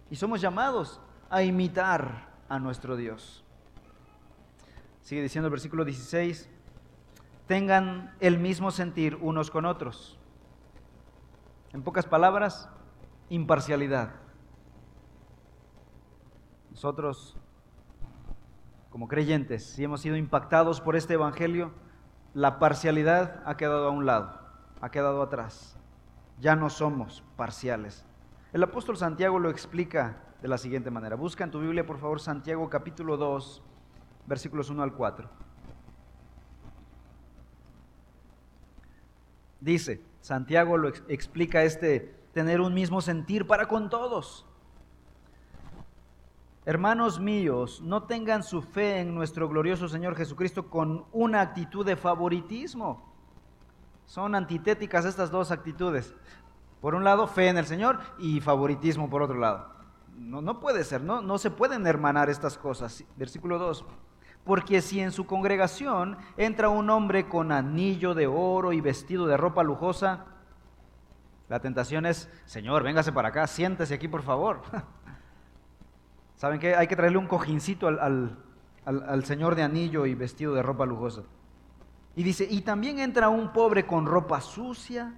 y 0.10 0.16
somos 0.16 0.42
llamados 0.42 1.00
a 1.30 1.44
imitar 1.44 2.30
a 2.50 2.60
nuestro 2.60 2.96
Dios. 2.96 3.44
Sigue 5.02 5.22
diciendo 5.22 5.48
el 5.48 5.52
versículo 5.52 5.86
16 5.86 6.50
tengan 7.48 8.16
el 8.20 8.40
mismo 8.40 8.72
sentir 8.72 9.16
unos 9.22 9.52
con 9.52 9.66
otros. 9.66 10.18
En 11.74 11.84
pocas 11.84 12.06
palabras, 12.06 12.70
imparcialidad. 13.30 14.14
Nosotros, 16.72 17.38
como 18.96 19.10
creyentes, 19.10 19.66
si 19.66 19.84
hemos 19.84 20.00
sido 20.00 20.16
impactados 20.16 20.80
por 20.80 20.96
este 20.96 21.16
Evangelio, 21.16 21.74
la 22.34 22.60
parcialidad 22.60 23.44
ha 23.46 23.58
quedado 23.58 23.90
a 23.90 23.92
un 23.92 24.06
lado, 24.06 24.40
ha 24.80 24.90
quedado 24.90 25.22
atrás. 25.22 25.78
Ya 26.40 26.56
no 26.56 26.70
somos 26.70 27.22
parciales. 27.36 28.06
El 28.54 28.64
apóstol 28.64 28.96
Santiago 28.96 29.38
lo 29.38 29.50
explica 29.50 30.24
de 30.42 30.48
la 30.48 30.58
siguiente 30.58 30.92
manera. 30.92 31.18
Busca 31.18 31.44
en 31.44 31.52
tu 31.52 31.60
Biblia, 31.60 31.86
por 31.86 31.98
favor, 31.98 32.22
Santiago 32.22 32.70
capítulo 32.70 33.18
2, 33.18 33.62
versículos 34.28 34.70
1 34.70 34.82
al 34.82 34.94
4. 34.94 35.30
Dice, 39.60 40.02
Santiago 40.22 40.78
lo 40.78 40.88
explica 41.10 41.64
este 41.64 42.16
tener 42.32 42.62
un 42.62 42.74
mismo 42.74 43.02
sentir 43.02 43.46
para 43.46 43.68
con 43.68 43.90
todos. 43.90 44.46
Hermanos 46.68 47.20
míos, 47.20 47.80
no 47.84 48.04
tengan 48.04 48.42
su 48.42 48.64
fe 48.64 49.00
en 49.00 49.14
nuestro 49.14 49.48
glorioso 49.48 49.88
Señor 49.88 50.16
Jesucristo 50.16 50.68
con 50.68 51.06
una 51.12 51.42
actitud 51.42 51.86
de 51.86 51.96
favoritismo. 51.96 53.14
Son 54.06 54.34
antitéticas 54.34 55.06
estas 55.06 55.30
dos 55.30 55.52
actitudes. 55.52 56.16
Por 56.82 56.96
un 56.96 57.04
lado, 57.04 57.28
fe 57.28 57.50
en 57.50 57.60
el 57.60 57.68
Señor 57.68 58.00
y 58.18 58.42
favoritismo 58.42 59.12
por 59.12 59.22
otro 59.22 59.38
lado. 59.38 59.76
No, 60.16 60.42
no 60.42 60.60
puede 60.60 60.84
ser, 60.84 61.02
no, 61.02 61.22
no 61.22 61.38
se 61.38 61.52
pueden 61.52 61.86
hermanar 61.86 62.32
estas 62.32 62.58
cosas. 62.58 63.04
Versículo 63.16 63.60
2. 63.60 63.86
Porque 64.44 64.82
si 64.82 65.02
en 65.02 65.12
su 65.12 65.28
congregación 65.28 66.18
entra 66.36 66.70
un 66.70 66.90
hombre 66.90 67.28
con 67.28 67.52
anillo 67.52 68.16
de 68.16 68.26
oro 68.26 68.74
y 68.74 68.82
vestido 68.82 69.28
de 69.28 69.38
ropa 69.38 69.62
lujosa, 69.62 70.26
la 71.48 71.60
tentación 71.60 72.08
es, 72.08 72.28
Señor, 72.46 72.82
véngase 72.82 73.12
para 73.12 73.28
acá, 73.28 73.46
siéntese 73.46 73.94
aquí 73.94 74.08
por 74.08 74.24
favor. 74.24 74.64
¿Saben 76.36 76.60
qué? 76.60 76.76
Hay 76.76 76.88
que 76.88 76.96
traerle 76.96 77.18
un 77.18 77.28
cojincito 77.28 77.88
al, 77.88 78.38
al 78.86 79.26
señor 79.26 79.56
de 79.56 79.64
anillo 79.64 80.06
y 80.06 80.16
vestido 80.16 80.54
de 80.54 80.62
ropa 80.62 80.86
lujosa. 80.86 81.24
Y 82.16 82.24
dice, 82.24 82.48
y 82.50 82.62
también 82.62 83.00
entra 83.00 83.30
un 83.30 83.52
pobre 83.52 83.86
con 83.86 84.06
ropa 84.06 84.42
sucia. 84.42 85.16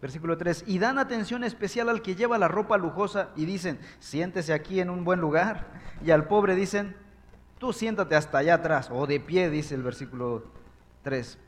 Versículo 0.00 0.38
3, 0.38 0.64
y 0.66 0.78
dan 0.78 0.98
atención 0.98 1.44
especial 1.44 1.90
al 1.90 2.00
que 2.00 2.14
lleva 2.14 2.38
la 2.38 2.48
ropa 2.48 2.78
lujosa 2.78 3.28
y 3.36 3.44
dicen, 3.44 3.78
siéntese 3.98 4.54
aquí 4.54 4.80
en 4.80 4.88
un 4.88 5.04
buen 5.04 5.20
lugar. 5.20 5.72
Y 6.02 6.10
al 6.10 6.26
pobre 6.26 6.54
dicen, 6.54 6.96
tú 7.58 7.74
siéntate 7.74 8.16
hasta 8.16 8.38
allá 8.38 8.54
atrás, 8.54 8.88
o 8.90 9.06
de 9.06 9.20
pie, 9.20 9.50
dice 9.50 9.74
el 9.74 9.82
versículo 9.82 10.44
3, 11.02 11.38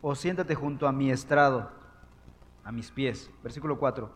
o 0.00 0.14
siéntate 0.14 0.54
junto 0.54 0.88
a 0.88 0.92
mi 0.92 1.10
estrado, 1.10 1.70
a 2.64 2.72
mis 2.72 2.90
pies. 2.90 3.30
Versículo 3.42 3.78
4, 3.78 4.10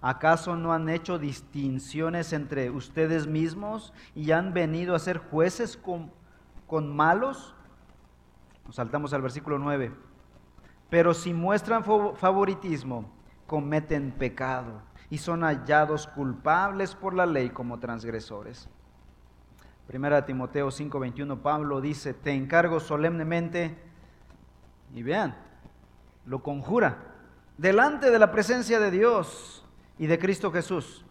¿acaso 0.00 0.56
no 0.56 0.72
han 0.72 0.88
hecho 0.88 1.18
distinciones 1.18 2.32
entre 2.32 2.70
ustedes 2.70 3.26
mismos 3.26 3.92
y 4.14 4.32
han 4.32 4.52
venido 4.52 4.94
a 4.94 4.98
ser 4.98 5.18
jueces 5.18 5.76
con, 5.76 6.12
con 6.66 6.94
malos? 6.94 7.54
Nos 8.66 8.76
saltamos 8.76 9.12
al 9.12 9.22
versículo 9.22 9.58
9. 9.58 9.92
Pero 10.90 11.14
si 11.14 11.34
muestran 11.34 11.84
favoritismo, 11.84 13.10
cometen 13.46 14.12
pecado 14.12 14.82
y 15.10 15.18
son 15.18 15.42
hallados 15.42 16.06
culpables 16.06 16.94
por 16.94 17.14
la 17.14 17.26
ley 17.26 17.50
como 17.50 17.78
transgresores. 17.78 18.68
Primera 19.86 20.26
Timoteo 20.26 20.68
5:21, 20.68 21.40
Pablo 21.40 21.80
dice, 21.80 22.12
te 22.12 22.32
encargo 22.32 22.78
solemnemente, 22.78 23.78
y 24.92 25.02
vean, 25.02 25.34
lo 26.26 26.42
conjura, 26.42 26.98
delante 27.56 28.10
de 28.10 28.18
la 28.18 28.30
presencia 28.30 28.80
de 28.80 28.90
Dios 28.90 29.64
y 29.98 30.06
de 30.06 30.18
Cristo 30.18 30.50
Jesús 30.52 31.04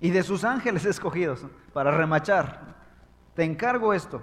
y 0.00 0.10
de 0.10 0.22
sus 0.22 0.44
ángeles 0.44 0.84
escogidos 0.86 1.46
para 1.72 1.90
remachar. 1.90 2.76
Te 3.34 3.44
encargo 3.44 3.92
esto, 3.92 4.22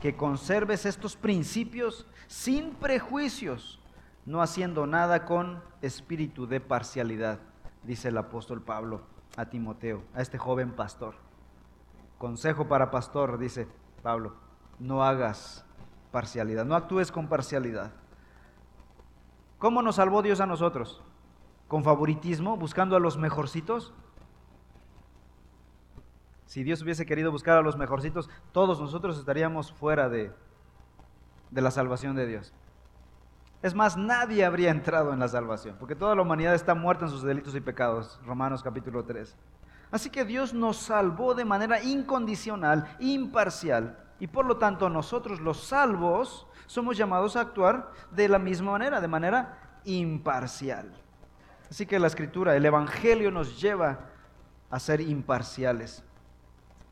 que 0.00 0.16
conserves 0.16 0.86
estos 0.86 1.16
principios 1.16 2.06
sin 2.26 2.74
prejuicios, 2.74 3.78
no 4.24 4.42
haciendo 4.42 4.86
nada 4.86 5.24
con 5.24 5.62
espíritu 5.80 6.46
de 6.46 6.60
parcialidad, 6.60 7.38
dice 7.82 8.08
el 8.08 8.18
apóstol 8.18 8.62
Pablo 8.62 9.02
a 9.36 9.46
Timoteo, 9.46 10.02
a 10.14 10.22
este 10.22 10.38
joven 10.38 10.72
pastor. 10.72 11.14
Consejo 12.18 12.68
para 12.68 12.90
pastor, 12.90 13.38
dice 13.38 13.68
Pablo, 14.02 14.34
no 14.78 15.04
hagas 15.04 15.64
parcialidad, 16.10 16.64
no 16.64 16.74
actúes 16.74 17.12
con 17.12 17.28
parcialidad. 17.28 17.92
¿Cómo 19.58 19.82
nos 19.82 19.96
salvó 19.96 20.22
Dios 20.22 20.40
a 20.40 20.46
nosotros? 20.46 21.02
¿Con 21.72 21.84
favoritismo, 21.84 22.58
buscando 22.58 22.96
a 22.96 23.00
los 23.00 23.16
mejorcitos? 23.16 23.94
Si 26.44 26.62
Dios 26.64 26.82
hubiese 26.82 27.06
querido 27.06 27.32
buscar 27.32 27.56
a 27.56 27.62
los 27.62 27.78
mejorcitos, 27.78 28.28
todos 28.52 28.78
nosotros 28.78 29.18
estaríamos 29.18 29.72
fuera 29.72 30.10
de, 30.10 30.34
la 31.50 31.70
salvación 31.70 32.14
de 32.14 32.26
Dios. 32.26 32.52
Es 33.62 33.74
más, 33.74 33.96
nadie 33.96 34.44
habría 34.44 34.70
entrado 34.70 35.14
en 35.14 35.18
la 35.18 35.28
salvación, 35.28 35.76
porque 35.78 35.96
toda 35.96 36.14
la 36.14 36.20
humanidad 36.20 36.54
está 36.54 36.74
muerta 36.74 37.06
en 37.06 37.10
sus 37.10 37.22
delitos 37.22 37.54
y 37.54 37.60
pecados. 37.62 38.20
Romanos 38.26 38.62
capítulo 38.62 39.06
3. 39.06 39.34
Así 39.92 40.10
que 40.10 40.26
Dios 40.26 40.52
nos 40.52 40.76
salvó 40.76 41.32
de 41.32 41.46
manera 41.46 41.82
incondicional, 41.82 42.98
imparcial, 43.00 43.96
y 44.20 44.26
por 44.26 44.44
lo 44.44 44.58
tanto 44.58 44.90
nosotros 44.90 45.40
los 45.40 45.64
salvos 45.64 46.46
somos 46.66 46.98
llamados 46.98 47.34
a 47.34 47.40
actuar 47.40 47.92
de 48.10 48.28
la 48.28 48.38
misma 48.38 48.72
manera, 48.72 49.00
de 49.00 49.08
manera 49.08 49.80
imparcial. 49.86 51.01
Así 51.72 51.86
que 51.86 51.98
la 51.98 52.08
escritura, 52.08 52.54
el 52.54 52.66
Evangelio 52.66 53.30
nos 53.30 53.58
lleva 53.58 54.00
a 54.68 54.78
ser 54.78 55.00
imparciales. 55.00 56.04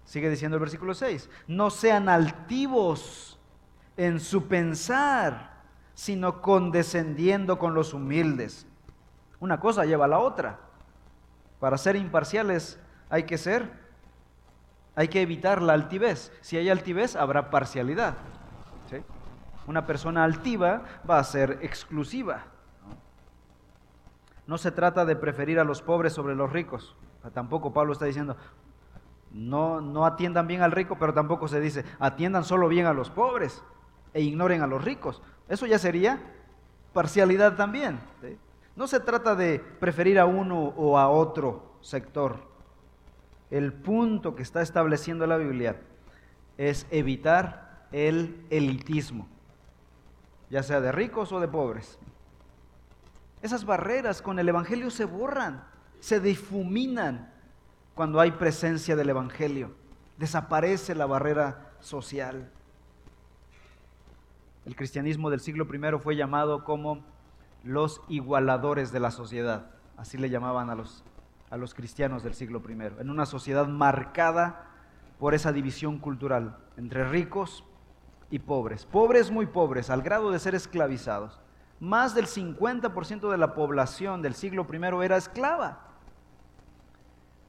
Sigue 0.07 0.31
diciendo 0.31 0.57
el 0.57 0.61
versículo 0.63 0.95
6, 0.95 1.29
no 1.49 1.69
sean 1.69 2.09
altivos 2.09 3.39
en 3.99 4.21
su 4.21 4.49
pensar, 4.49 5.65
sino 5.93 6.41
condescendiendo 6.41 7.59
con 7.59 7.75
los 7.75 7.93
humildes. 7.93 8.67
Una 9.39 9.61
cosa 9.61 9.85
lleva 9.85 10.07
a 10.07 10.09
la 10.09 10.19
otra. 10.19 10.61
Para 11.59 11.77
ser 11.77 11.95
imparciales 11.95 12.81
hay 13.11 13.25
que 13.25 13.37
ser, 13.37 13.71
hay 14.95 15.09
que 15.09 15.21
evitar 15.21 15.61
la 15.61 15.75
altivez. 15.75 16.33
Si 16.41 16.57
hay 16.57 16.71
altivez, 16.71 17.17
habrá 17.17 17.51
parcialidad. 17.51 18.15
Una 19.67 19.85
persona 19.85 20.25
altiva 20.25 20.85
va 21.09 21.19
a 21.19 21.25
ser 21.25 21.59
exclusiva. 21.61 22.47
No 24.51 24.59
se 24.59 24.73
trata 24.73 25.05
de 25.05 25.15
preferir 25.15 25.61
a 25.61 25.65
los 25.65 25.81
pobres 25.81 26.13
sobre 26.13 26.35
los 26.35 26.53
ricos. 26.53 26.97
Tampoco 27.35 27.73
Pablo 27.73 27.93
está 27.93 28.07
diciendo, 28.07 28.37
no, 29.31 29.81
no 29.81 30.05
atiendan 30.05 30.49
bien 30.49 30.63
al 30.63 30.73
rico, 30.73 30.97
pero 30.99 31.15
tampoco 31.15 31.47
se 31.47 31.61
dice, 31.61 31.85
atiendan 32.01 32.43
solo 32.43 32.67
bien 32.67 32.87
a 32.87 32.93
los 32.93 33.11
pobres 33.11 33.63
e 34.13 34.23
ignoren 34.23 34.61
a 34.61 34.67
los 34.67 34.83
ricos. 34.83 35.23
Eso 35.49 35.67
ya 35.67 35.79
sería 35.79 36.21
parcialidad 36.93 37.55
también. 37.55 38.01
No 38.75 38.89
se 38.89 38.99
trata 38.99 39.37
de 39.37 39.61
preferir 39.61 40.19
a 40.19 40.27
uno 40.27 40.75
o 40.77 40.99
a 40.99 41.09
otro 41.09 41.77
sector. 41.81 42.39
El 43.53 43.73
punto 43.73 44.35
que 44.35 44.43
está 44.43 44.63
estableciendo 44.63 45.29
la 45.29 45.37
Biblia 45.37 45.81
es 46.59 46.89
evitar 46.91 47.87
el 47.93 48.45
elitismo, 48.51 49.29
ya 50.51 50.65
sea 50.65 50.81
de 50.81 50.91
ricos 50.91 51.31
o 51.31 51.39
de 51.39 51.47
pobres. 51.47 52.01
Esas 53.43 53.65
barreras 53.65 54.21
con 54.21 54.39
el 54.39 54.49
Evangelio 54.49 54.91
se 54.91 55.05
borran, 55.05 55.65
se 56.01 56.21
difuminan 56.21 57.33
cuando 57.95 58.21
hay 58.21 58.33
presencia 58.33 58.97
del 58.97 59.11
Evangelio. 59.11 59.73
Desaparece 60.19 60.95
la 60.95 61.07
barrera 61.07 61.73
social. 61.81 62.51
El 64.67 64.77
cristianismo 64.77 65.31
del 65.31 65.41
siglo 65.41 65.67
I 65.73 65.99
fue 65.99 66.17
llamado 66.17 66.65
como 66.65 67.03
los 67.65 68.03
igualadores 68.09 68.93
de 68.93 69.01
la 69.01 69.11
sociedad. 69.11 69.71
Así 69.97 70.19
le 70.19 70.31
llamaban 70.31 70.69
a 70.71 70.75
los, 70.75 71.03
a 71.51 71.57
los 71.57 71.75
cristianos 71.75 72.23
del 72.23 72.35
siglo 72.35 72.63
I. 72.69 73.01
En 73.01 73.11
una 73.11 73.25
sociedad 73.25 73.67
marcada 73.67 74.67
por 75.19 75.35
esa 75.35 75.53
división 75.53 75.99
cultural 75.99 76.59
entre 76.77 77.09
ricos 77.09 77.65
y 78.31 78.39
pobres. 78.39 78.87
Pobres 78.87 79.31
muy 79.31 79.47
pobres, 79.47 79.91
al 79.91 80.03
grado 80.03 80.31
de 80.31 80.39
ser 80.39 80.55
esclavizados. 80.55 81.41
Más 81.81 82.15
del 82.15 82.27
50% 82.27 83.31
de 83.31 83.39
la 83.39 83.55
población 83.55 84.21
del 84.21 84.35
siglo 84.35 84.67
I 84.71 85.05
era 85.05 85.17
esclava 85.17 85.79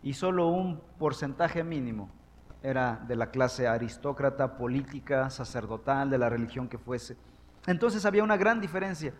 y 0.01 0.13
solo 0.13 0.47
un 0.47 0.81
porcentaje 0.97 1.63
mínimo 1.63 2.09
era 2.63 3.01
de 3.07 3.15
la 3.15 3.31
clase 3.31 3.67
aristócrata, 3.67 4.55
política, 4.57 5.29
sacerdotal, 5.29 6.09
de 6.09 6.17
la 6.17 6.29
religión 6.29 6.67
que 6.67 6.77
fuese. 6.77 7.17
Entonces 7.67 8.05
había 8.05 8.23
una 8.23 8.37
gran 8.37 8.61
diferencia. 8.61 9.13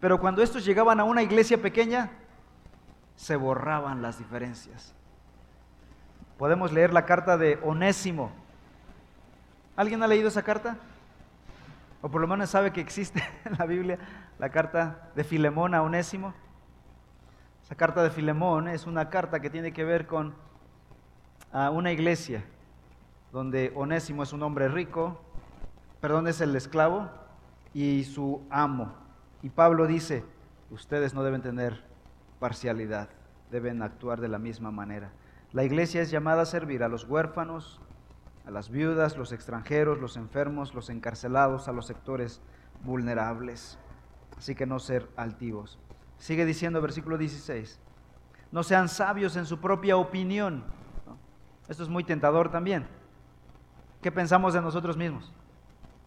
Pero 0.00 0.20
cuando 0.20 0.42
estos 0.42 0.64
llegaban 0.64 1.00
a 1.00 1.04
una 1.04 1.22
iglesia 1.22 1.60
pequeña, 1.60 2.10
se 3.16 3.36
borraban 3.36 4.00
las 4.00 4.18
diferencias. 4.18 4.94
Podemos 6.38 6.72
leer 6.72 6.92
la 6.92 7.04
carta 7.04 7.36
de 7.36 7.58
Onésimo. 7.62 8.32
¿Alguien 9.76 10.02
ha 10.02 10.06
leído 10.06 10.28
esa 10.28 10.42
carta? 10.42 10.76
O 12.00 12.08
por 12.08 12.20
lo 12.20 12.28
menos 12.28 12.50
sabe 12.50 12.72
que 12.72 12.80
existe 12.80 13.22
en 13.44 13.56
la 13.58 13.66
Biblia 13.66 13.98
la 14.38 14.50
carta 14.50 15.10
de 15.14 15.24
Filemón 15.24 15.74
a 15.74 15.82
Onésimo. 15.82 16.34
Esa 17.62 17.74
carta 17.74 18.02
de 18.02 18.10
Filemón 18.10 18.68
es 18.68 18.86
una 18.86 19.08
carta 19.08 19.40
que 19.40 19.50
tiene 19.50 19.72
que 19.72 19.84
ver 19.84 20.06
con 20.06 20.34
una 21.52 21.92
iglesia 21.92 22.44
donde 23.32 23.72
Onésimo 23.74 24.22
es 24.22 24.32
un 24.32 24.42
hombre 24.42 24.68
rico, 24.68 25.20
perdón, 26.00 26.28
es 26.28 26.40
el 26.40 26.54
esclavo 26.54 27.08
y 27.72 28.04
su 28.04 28.42
amo. 28.50 28.94
Y 29.42 29.50
Pablo 29.50 29.86
dice, 29.86 30.24
ustedes 30.70 31.14
no 31.14 31.22
deben 31.22 31.42
tener 31.42 31.82
parcialidad, 32.38 33.08
deben 33.50 33.82
actuar 33.82 34.20
de 34.20 34.28
la 34.28 34.38
misma 34.38 34.70
manera. 34.70 35.10
La 35.52 35.64
iglesia 35.64 36.02
es 36.02 36.10
llamada 36.10 36.42
a 36.42 36.46
servir 36.46 36.82
a 36.82 36.88
los 36.88 37.04
huérfanos, 37.04 37.80
a 38.46 38.50
las 38.50 38.68
viudas, 38.68 39.16
los 39.16 39.32
extranjeros, 39.32 39.98
los 40.00 40.16
enfermos, 40.16 40.74
los 40.74 40.90
encarcelados, 40.90 41.68
a 41.68 41.72
los 41.72 41.86
sectores 41.86 42.40
vulnerables. 42.82 43.78
Así 44.38 44.54
que 44.54 44.66
no 44.66 44.78
ser 44.78 45.08
altivos. 45.16 45.78
Sigue 46.18 46.44
diciendo 46.44 46.80
versículo 46.80 47.18
16, 47.18 47.78
no 48.52 48.62
sean 48.62 48.88
sabios 48.88 49.36
en 49.36 49.46
su 49.46 49.58
propia 49.58 49.96
opinión. 49.96 50.64
Esto 51.68 51.82
es 51.82 51.88
muy 51.88 52.04
tentador 52.04 52.50
también. 52.50 52.86
¿Qué 54.00 54.12
pensamos 54.12 54.54
de 54.54 54.60
nosotros 54.60 54.96
mismos? 54.96 55.32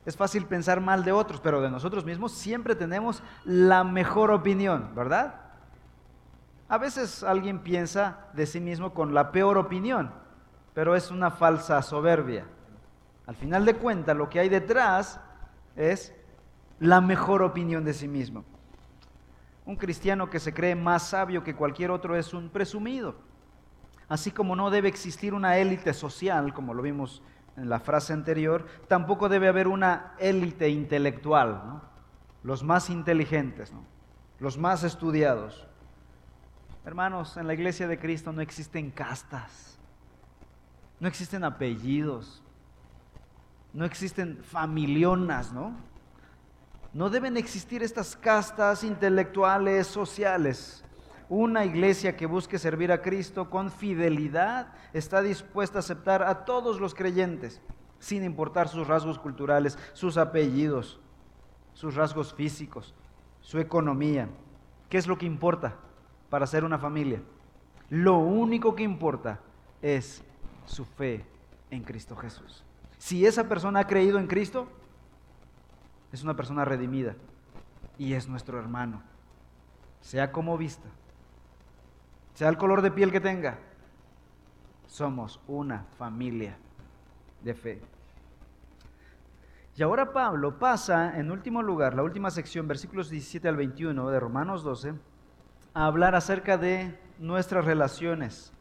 Es 0.05 0.15
fácil 0.15 0.45
pensar 0.45 0.79
mal 0.79 1.03
de 1.03 1.11
otros, 1.11 1.41
pero 1.41 1.61
de 1.61 1.69
nosotros 1.69 2.05
mismos 2.05 2.31
siempre 2.31 2.75
tenemos 2.75 3.21
la 3.43 3.83
mejor 3.83 4.31
opinión, 4.31 4.91
¿verdad? 4.95 5.41
A 6.69 6.77
veces 6.77 7.23
alguien 7.23 7.59
piensa 7.59 8.19
de 8.33 8.45
sí 8.45 8.59
mismo 8.59 8.93
con 8.93 9.13
la 9.13 9.31
peor 9.31 9.57
opinión, 9.57 10.11
pero 10.73 10.95
es 10.95 11.11
una 11.11 11.31
falsa 11.31 11.81
soberbia. 11.81 12.45
Al 13.25 13.35
final 13.35 13.65
de 13.65 13.75
cuentas, 13.75 14.15
lo 14.15 14.29
que 14.29 14.39
hay 14.39 14.47
detrás 14.47 15.19
es 15.75 16.13
la 16.79 17.01
mejor 17.01 17.41
opinión 17.41 17.83
de 17.83 17.93
sí 17.93 18.07
mismo. 18.07 18.45
Un 19.65 19.75
cristiano 19.75 20.29
que 20.29 20.39
se 20.39 20.53
cree 20.53 20.75
más 20.75 21.09
sabio 21.09 21.43
que 21.43 21.55
cualquier 21.55 21.91
otro 21.91 22.15
es 22.15 22.33
un 22.33 22.49
presumido. 22.49 23.15
Así 24.07 24.31
como 24.31 24.55
no 24.55 24.69
debe 24.69 24.87
existir 24.87 25.33
una 25.33 25.57
élite 25.57 25.93
social, 25.93 26.53
como 26.53 26.73
lo 26.73 26.81
vimos 26.81 27.21
en 27.57 27.69
la 27.69 27.79
frase 27.79 28.13
anterior, 28.13 28.65
tampoco 28.87 29.27
debe 29.27 29.49
haber 29.49 29.67
una 29.67 30.13
élite 30.19 30.69
intelectual, 30.69 31.81
los 32.43 32.63
más 32.63 32.89
inteligentes, 32.89 33.73
los 34.39 34.57
más 34.57 34.83
estudiados. 34.83 35.67
Hermanos, 36.85 37.35
en 37.35 37.47
la 37.47 37.53
iglesia 37.53 37.87
de 37.87 37.99
Cristo 37.99 38.31
no 38.31 38.39
existen 38.39 38.91
castas, 38.91 39.77
no 41.01 41.07
existen 41.09 41.43
apellidos, 41.43 42.41
no 43.73 43.83
existen 43.83 44.37
familionas, 44.43 45.51
¿no? 45.51 45.75
No 46.97 47.11
deben 47.11 47.37
existir 47.37 47.83
estas 47.83 48.15
castas 48.15 48.83
intelectuales, 48.83 49.85
sociales. 49.85 50.83
Una 51.29 51.63
iglesia 51.63 52.17
que 52.17 52.25
busque 52.25 52.57
servir 52.57 52.91
a 52.91 53.03
Cristo 53.03 53.51
con 53.51 53.69
fidelidad 53.69 54.73
está 54.93 55.21
dispuesta 55.21 55.77
a 55.77 55.81
aceptar 55.81 56.23
a 56.23 56.43
todos 56.43 56.79
los 56.79 56.95
creyentes, 56.95 57.61
sin 57.99 58.23
importar 58.23 58.67
sus 58.67 58.87
rasgos 58.87 59.19
culturales, 59.19 59.77
sus 59.93 60.17
apellidos, 60.17 60.99
sus 61.75 61.93
rasgos 61.93 62.33
físicos, 62.33 62.95
su 63.41 63.59
economía. 63.59 64.27
¿Qué 64.89 64.97
es 64.97 65.05
lo 65.05 65.19
que 65.19 65.27
importa 65.27 65.75
para 66.31 66.47
ser 66.47 66.63
una 66.63 66.79
familia? 66.79 67.21
Lo 67.91 68.17
único 68.17 68.73
que 68.73 68.81
importa 68.81 69.39
es 69.83 70.23
su 70.65 70.83
fe 70.83 71.23
en 71.69 71.83
Cristo 71.83 72.15
Jesús. 72.15 72.63
Si 72.97 73.23
esa 73.23 73.43
persona 73.43 73.81
ha 73.81 73.87
creído 73.87 74.17
en 74.17 74.25
Cristo, 74.25 74.67
es 76.11 76.23
una 76.23 76.35
persona 76.35 76.65
redimida 76.65 77.15
y 77.97 78.13
es 78.13 78.27
nuestro 78.27 78.59
hermano, 78.59 79.01
sea 80.01 80.31
como 80.31 80.57
vista 80.57 80.87
sea 82.37 82.49
el 82.49 82.57
color 82.57 82.83
de 82.83 82.91
piel 82.91 83.11
que 83.11 83.19
tenga, 83.19 83.57
somos 84.85 85.41
una 85.47 85.85
familia 85.97 86.55
de 87.43 87.55
fe. 87.55 87.81
Y 89.75 89.81
ahora 89.81 90.13
Pablo 90.13 90.59
pasa, 90.59 91.17
en 91.17 91.31
último 91.31 91.63
lugar, 91.63 91.95
la 91.95 92.03
última 92.03 92.29
sección, 92.29 92.67
versículos 92.67 93.09
17 93.09 93.47
al 93.47 93.55
21 93.55 94.11
de 94.11 94.19
Romanos 94.19 94.63
12, 94.63 94.93
a 95.73 95.85
hablar 95.87 96.13
acerca 96.13 96.59
de 96.59 96.95
nuestras 97.17 97.65
relaciones 97.65 98.53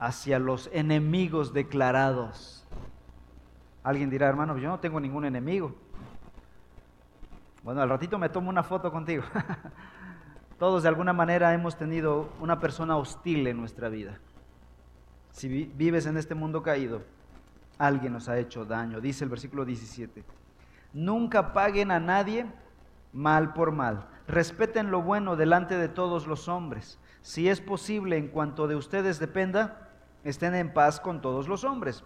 hacia 0.00 0.40
los 0.40 0.68
enemigos 0.72 1.54
declarados. 1.54 2.66
Alguien 3.84 4.10
dirá, 4.10 4.26
hermano, 4.28 4.58
yo 4.58 4.68
no 4.68 4.80
tengo 4.80 4.98
ningún 4.98 5.26
enemigo. 5.26 5.76
Bueno, 7.62 7.82
al 7.82 7.88
ratito 7.88 8.18
me 8.18 8.28
tomo 8.28 8.48
una 8.48 8.62
foto 8.62 8.90
contigo. 8.90 9.22
Todos 10.58 10.82
de 10.82 10.88
alguna 10.88 11.12
manera 11.12 11.52
hemos 11.54 11.76
tenido 11.76 12.30
una 12.40 12.58
persona 12.58 12.96
hostil 12.96 13.46
en 13.46 13.58
nuestra 13.58 13.88
vida. 13.88 14.18
Si 15.32 15.48
vives 15.48 16.06
en 16.06 16.16
este 16.16 16.34
mundo 16.34 16.62
caído, 16.62 17.02
alguien 17.78 18.12
nos 18.12 18.28
ha 18.28 18.38
hecho 18.38 18.64
daño. 18.64 19.00
Dice 19.00 19.24
el 19.24 19.30
versículo 19.30 19.64
17. 19.64 20.24
Nunca 20.92 21.52
paguen 21.52 21.90
a 21.90 22.00
nadie 22.00 22.46
mal 23.12 23.52
por 23.52 23.72
mal. 23.72 24.06
Respeten 24.26 24.90
lo 24.90 25.02
bueno 25.02 25.36
delante 25.36 25.76
de 25.76 25.88
todos 25.88 26.26
los 26.26 26.48
hombres. 26.48 26.98
Si 27.22 27.48
es 27.48 27.60
posible, 27.60 28.16
en 28.16 28.28
cuanto 28.28 28.68
de 28.68 28.76
ustedes 28.76 29.18
dependa, 29.18 29.88
estén 30.24 30.54
en 30.54 30.72
paz 30.72 31.00
con 31.00 31.20
todos 31.20 31.48
los 31.48 31.64
hombres. 31.64 32.04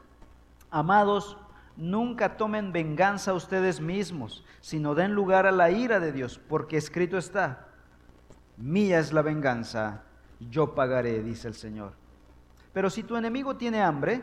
Amados, 0.70 1.36
nunca 1.76 2.36
tomen 2.36 2.72
venganza 2.72 3.34
ustedes 3.34 3.80
mismos, 3.80 4.44
sino 4.60 4.94
den 4.94 5.14
lugar 5.14 5.46
a 5.46 5.52
la 5.52 5.70
ira 5.70 6.00
de 6.00 6.12
Dios, 6.12 6.40
porque 6.48 6.76
escrito 6.76 7.18
está 7.18 7.68
Mía 8.56 9.00
es 9.00 9.12
la 9.12 9.22
venganza, 9.22 10.02
yo 10.38 10.74
pagaré, 10.74 11.22
dice 11.22 11.48
el 11.48 11.54
Señor. 11.54 11.92
Pero 12.72 12.88
si 12.88 13.02
tu 13.02 13.16
enemigo 13.16 13.56
tiene 13.56 13.82
hambre, 13.82 14.22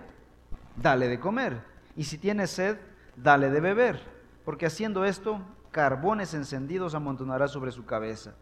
dale 0.76 1.08
de 1.08 1.20
comer. 1.20 1.62
Y 1.98 2.06
si 2.06 2.18
tiene 2.18 2.48
sed, 2.48 2.78
dale 3.18 3.50
de 3.50 3.60
beber. 3.60 4.02
Porque 4.46 4.66
haciendo 4.66 5.04
esto, 5.04 5.42
carbones 5.72 6.34
encendidos 6.34 6.96
amontonará 6.96 7.48
sobre 7.50 7.72
su 7.72 7.86
cabeza. 7.86 8.34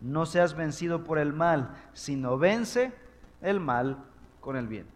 No 0.00 0.26
seas 0.26 0.54
vencido 0.54 1.04
por 1.04 1.18
el 1.18 1.32
mal, 1.32 1.74
sino 1.92 2.38
vence 2.38 2.92
el 3.40 3.60
mal 3.60 4.04
con 4.40 4.56
el 4.56 4.66
bien. 4.66 4.95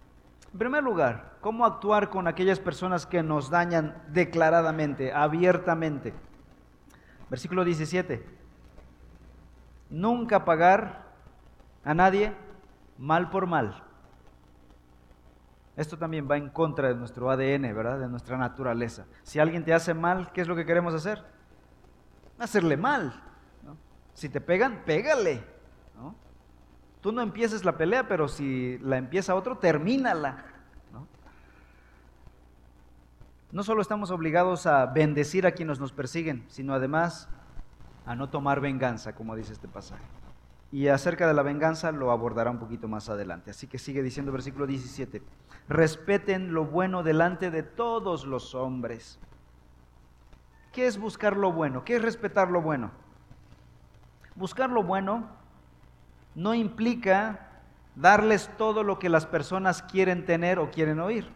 En 0.52 0.58
primer 0.58 0.82
lugar, 0.82 1.36
¿cómo 1.40 1.64
actuar 1.64 2.10
con 2.10 2.26
aquellas 2.26 2.58
personas 2.58 3.06
que 3.06 3.22
nos 3.22 3.50
dañan 3.50 4.02
declaradamente, 4.08 5.12
abiertamente? 5.12 6.12
Versículo 7.28 7.64
17 7.64 8.40
nunca 9.90 10.44
pagar 10.44 11.04
a 11.84 11.92
nadie 11.92 12.32
mal 12.96 13.28
por 13.28 13.46
mal. 13.46 13.82
Esto 15.76 15.98
también 15.98 16.28
va 16.30 16.36
en 16.36 16.50
contra 16.50 16.88
de 16.88 16.94
nuestro 16.94 17.30
ADN, 17.30 17.74
¿verdad? 17.74 17.98
De 17.98 18.08
nuestra 18.08 18.36
naturaleza. 18.36 19.06
Si 19.22 19.38
alguien 19.38 19.64
te 19.64 19.74
hace 19.74 19.94
mal, 19.94 20.30
¿qué 20.32 20.42
es 20.42 20.48
lo 20.48 20.56
que 20.56 20.66
queremos 20.66 20.94
hacer? 20.94 21.22
Hacerle 22.38 22.76
mal. 22.76 23.22
Si 24.14 24.28
te 24.28 24.40
pegan, 24.40 24.82
pégale. 24.84 25.42
Tú 27.00 27.12
no 27.12 27.22
empieces 27.22 27.64
la 27.64 27.76
pelea, 27.76 28.06
pero 28.08 28.28
si 28.28 28.78
la 28.78 28.98
empieza 28.98 29.34
otro, 29.34 29.56
termínala. 29.58 30.44
¿no? 30.92 31.06
no 33.52 33.62
solo 33.62 33.80
estamos 33.80 34.10
obligados 34.10 34.66
a 34.66 34.86
bendecir 34.86 35.46
a 35.46 35.52
quienes 35.52 35.80
nos 35.80 35.92
persiguen, 35.92 36.44
sino 36.48 36.74
además 36.74 37.28
a 38.04 38.14
no 38.14 38.28
tomar 38.28 38.60
venganza, 38.60 39.14
como 39.14 39.34
dice 39.34 39.52
este 39.52 39.68
pasaje. 39.68 40.04
Y 40.72 40.88
acerca 40.88 41.26
de 41.26 41.34
la 41.34 41.42
venganza 41.42 41.90
lo 41.90 42.12
abordará 42.12 42.50
un 42.50 42.58
poquito 42.58 42.86
más 42.86 43.08
adelante. 43.08 43.50
Así 43.50 43.66
que 43.66 43.78
sigue 43.78 44.02
diciendo 44.02 44.30
versículo 44.30 44.66
17, 44.66 45.22
respeten 45.68 46.52
lo 46.52 46.66
bueno 46.66 47.02
delante 47.02 47.50
de 47.50 47.62
todos 47.62 48.26
los 48.26 48.54
hombres. 48.54 49.18
¿Qué 50.72 50.86
es 50.86 50.98
buscar 50.98 51.36
lo 51.36 51.50
bueno? 51.52 51.84
¿Qué 51.84 51.96
es 51.96 52.02
respetar 52.02 52.50
lo 52.50 52.62
bueno? 52.62 52.92
Buscar 54.36 54.70
lo 54.70 54.84
bueno 54.84 55.39
no 56.40 56.54
implica 56.54 57.48
darles 57.96 58.50
todo 58.56 58.82
lo 58.82 58.98
que 58.98 59.08
las 59.08 59.26
personas 59.26 59.82
quieren 59.82 60.24
tener 60.24 60.58
o 60.58 60.70
quieren 60.70 61.00
oír. 61.00 61.30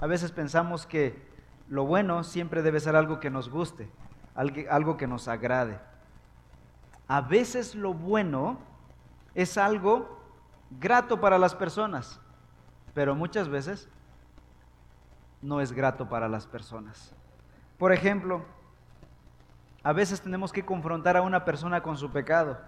A 0.00 0.06
veces 0.06 0.32
pensamos 0.32 0.86
que 0.86 1.28
lo 1.68 1.86
bueno 1.86 2.24
siempre 2.24 2.62
debe 2.62 2.80
ser 2.80 2.96
algo 2.96 3.20
que 3.20 3.30
nos 3.30 3.48
guste 3.48 3.88
algo 4.34 4.96
que 4.96 5.06
nos 5.06 5.28
agrade. 5.28 5.78
A 7.08 7.20
veces 7.20 7.74
lo 7.74 7.92
bueno 7.92 8.58
es 9.34 9.58
algo 9.58 10.18
grato 10.78 11.20
para 11.20 11.38
las 11.38 11.54
personas, 11.54 12.20
pero 12.94 13.14
muchas 13.14 13.48
veces 13.48 13.88
no 15.42 15.60
es 15.60 15.72
grato 15.72 16.08
para 16.08 16.28
las 16.28 16.46
personas. 16.46 17.12
Por 17.78 17.92
ejemplo, 17.92 18.44
a 19.82 19.92
veces 19.92 20.20
tenemos 20.20 20.52
que 20.52 20.64
confrontar 20.64 21.16
a 21.16 21.22
una 21.22 21.44
persona 21.44 21.82
con 21.82 21.96
su 21.96 22.10
pecado. 22.10 22.58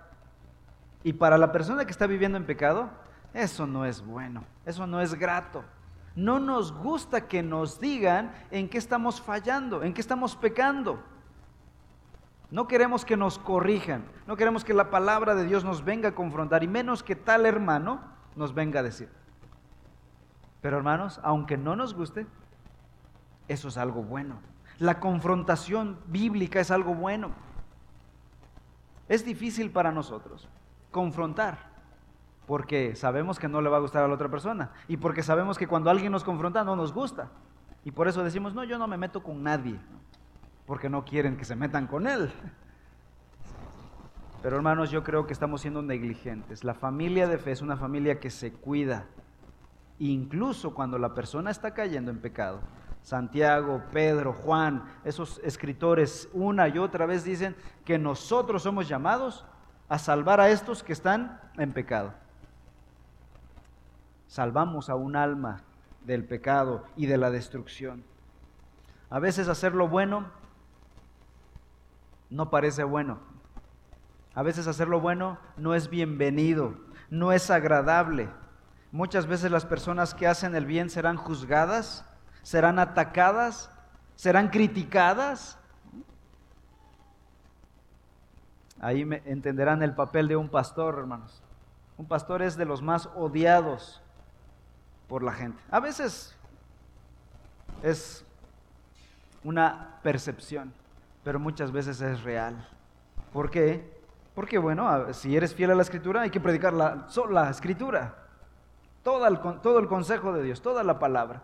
Y 1.05 1.15
para 1.15 1.38
la 1.38 1.53
persona 1.53 1.85
que 1.85 1.91
está 1.91 2.07
viviendo 2.07 2.38
en 2.38 2.47
pecado, 2.47 2.91
eso 3.35 3.67
no 3.67 3.85
es 3.85 4.05
bueno, 4.05 4.45
eso 4.65 4.87
no 4.87 5.01
es 5.01 5.15
grato. 5.15 5.65
No 6.15 6.38
nos 6.38 6.73
gusta 6.73 7.27
que 7.27 7.43
nos 7.43 7.81
digan 7.81 8.33
en 8.51 8.69
qué 8.69 8.79
estamos 8.79 9.21
fallando, 9.21 9.83
en 9.83 9.95
qué 9.95 10.01
estamos 10.01 10.37
pecando. 10.37 11.03
No 12.51 12.69
queremos 12.69 13.07
que 13.07 13.17
nos 13.17 13.38
corrijan, 13.38 14.05
no 14.27 14.37
queremos 14.37 14.62
que 14.62 14.75
la 14.75 14.91
palabra 14.91 15.35
de 15.35 15.47
Dios 15.47 15.65
nos 15.65 15.85
venga 15.85 16.11
a 16.11 16.15
confrontar 16.15 16.62
y 16.62 16.69
menos 16.69 17.03
que 17.03 17.17
tal 17.17 17.47
hermano 17.47 18.03
nos 18.37 18.53
venga 18.53 18.81
a 18.81 18.83
decir. 18.83 19.09
Pero 20.61 20.77
hermanos, 20.77 21.19
aunque 21.25 21.57
no 21.57 21.75
nos 21.75 21.95
guste, 21.95 22.27
eso 23.49 23.69
es 23.69 23.79
algo 23.79 24.03
bueno. 24.03 24.38
La 24.79 25.01
confrontación 25.01 25.99
bíblica 26.07 26.61
es 26.61 26.71
algo 26.71 26.95
bueno. 26.95 27.31
Es 29.09 29.25
difícil 29.25 29.71
para 29.71 29.91
nosotros 29.91 30.49
confrontar, 30.93 31.59
porque 32.47 32.95
sabemos 32.95 33.41
que 33.41 33.49
no 33.49 33.61
le 33.61 33.69
va 33.69 33.79
a 33.79 33.81
gustar 33.81 34.05
a 34.05 34.09
la 34.09 34.15
otra 34.15 34.29
persona 34.29 34.71
y 34.87 34.99
porque 34.99 35.25
sabemos 35.25 35.59
que 35.59 35.67
cuando 35.67 35.91
alguien 35.91 36.13
nos 36.13 36.23
confronta 36.23 36.63
no 36.63 36.77
nos 36.77 36.93
gusta. 36.93 37.31
Y 37.85 37.91
por 37.91 38.07
eso 38.07 38.23
decimos, 38.23 38.55
no, 38.55 38.63
yo 38.63 38.79
no 38.79 38.87
me 38.87 38.97
meto 38.97 39.25
con 39.25 39.43
nadie 39.43 39.81
porque 40.67 40.89
no 40.89 41.05
quieren 41.05 41.37
que 41.37 41.45
se 41.45 41.57
metan 41.57 41.89
con 41.89 42.07
Él. 42.07 42.31
Pero 44.43 44.57
hermanos, 44.57 44.91
yo 44.91 45.03
creo 45.05 45.27
que 45.27 45.33
estamos 45.33 45.61
siendo 45.61 45.83
negligentes. 45.83 46.65
La 46.65 46.75
familia 46.75 47.29
de 47.29 47.39
fe 47.39 47.53
es 47.53 47.63
una 47.63 47.77
familia 47.77 48.19
que 48.19 48.31
se 48.31 48.53
cuida, 48.53 49.07
incluso 49.99 50.75
cuando 50.75 50.99
la 50.99 51.15
persona 51.15 51.51
está 51.51 51.75
cayendo 51.75 52.11
en 52.11 52.19
pecado. 52.19 52.61
Santiago, 53.03 53.83
Pedro, 53.93 54.33
Juan, 54.33 54.85
esos 55.05 55.41
escritores 55.45 56.29
una 56.33 56.69
y 56.69 56.79
otra 56.79 57.07
vez 57.07 57.25
dicen 57.25 57.57
que 57.85 57.99
nosotros 57.99 58.63
somos 58.63 58.89
llamados 58.89 59.45
a 59.93 59.99
salvar 59.99 60.41
a 60.41 60.49
estos 60.49 60.83
que 60.83 60.95
están 60.95 61.39
en 61.59 61.71
pecado. 61.71 62.15
Salvamos 64.27 64.89
a 64.89 64.95
un 64.95 65.17
alma 65.17 65.65
del 66.07 66.25
pecado 66.25 66.87
y 66.97 67.05
de 67.05 67.19
la 67.19 67.31
destrucción. 67.31 68.03
A 69.11 69.19
veces 69.19 69.49
hacer 69.49 69.75
lo 69.75 69.89
bueno 69.89 70.31
no 72.31 72.49
parece 72.49 72.85
bueno. 72.85 73.19
A 74.35 74.43
veces 74.43 74.67
hacer 74.67 74.89
lo 74.89 74.99
bueno 74.99 75.37
no 75.59 75.75
es 75.75 75.91
bienvenido, 75.91 76.75
no 77.11 77.31
es 77.31 77.51
agradable. 77.51 78.31
Muchas 78.93 79.27
veces 79.27 79.51
las 79.51 79.67
personas 79.67 80.15
que 80.15 80.27
hacen 80.27 80.55
el 80.55 80.65
bien 80.65 80.89
serán 80.89 81.19
juzgadas, 81.19 82.07
serán 82.41 82.79
atacadas, 82.79 83.71
serán 84.17 84.49
criticadas. 84.49 85.59
Ahí 88.83 89.05
me 89.05 89.23
entenderán 89.27 89.83
el 89.85 89.95
papel 89.95 90.27
de 90.27 90.35
un 90.37 90.49
pastor, 90.49 90.99
hermanos. 90.99 91.40
Un 91.97 92.07
pastor 92.07 92.42
es 92.42 92.57
de 92.57 92.64
los 92.64 92.83
más 92.83 93.09
odiados 93.14 94.03
por 95.09 95.23
la 95.23 95.33
gente. 95.33 95.62
A 95.71 95.79
veces 95.79 96.37
es 97.83 98.25
una 99.45 100.01
percepción, 100.03 100.73
pero 101.23 101.38
muchas 101.38 101.71
veces 101.71 102.01
es 102.01 102.25
real. 102.25 102.68
¿Por 103.33 103.51
qué? 103.51 104.03
Porque, 104.35 104.59
bueno, 104.59 105.12
si 105.12 105.37
eres 105.37 105.55
fiel 105.55 105.71
a 105.71 105.75
la 105.77 105.83
escritura, 105.83 106.23
hay 106.23 106.31
que 106.31 106.40
predicar 106.40 106.73
la, 106.73 107.49
escritura, 107.51 108.16
todo 109.05 109.79
el 109.79 109.87
consejo 109.87 110.33
de 110.33 110.42
Dios, 110.42 110.61
toda 110.61 110.83
la 110.83 110.99
palabra. 110.99 111.42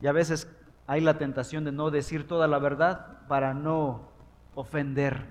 Y 0.00 0.06
a 0.06 0.12
veces 0.12 0.48
hay 0.86 1.00
la 1.00 1.18
tentación 1.18 1.64
de 1.64 1.72
no 1.72 1.90
decir 1.90 2.28
toda 2.28 2.46
la 2.46 2.60
verdad 2.60 3.26
para 3.26 3.54
no 3.54 4.07
ofender. 4.58 5.24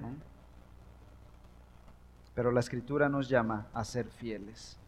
Pero 2.34 2.52
la 2.52 2.62
escritura 2.62 3.10
nos 3.10 3.28
llama 3.28 3.68
a 3.74 3.84
ser 3.84 4.08
fieles. 4.08 4.80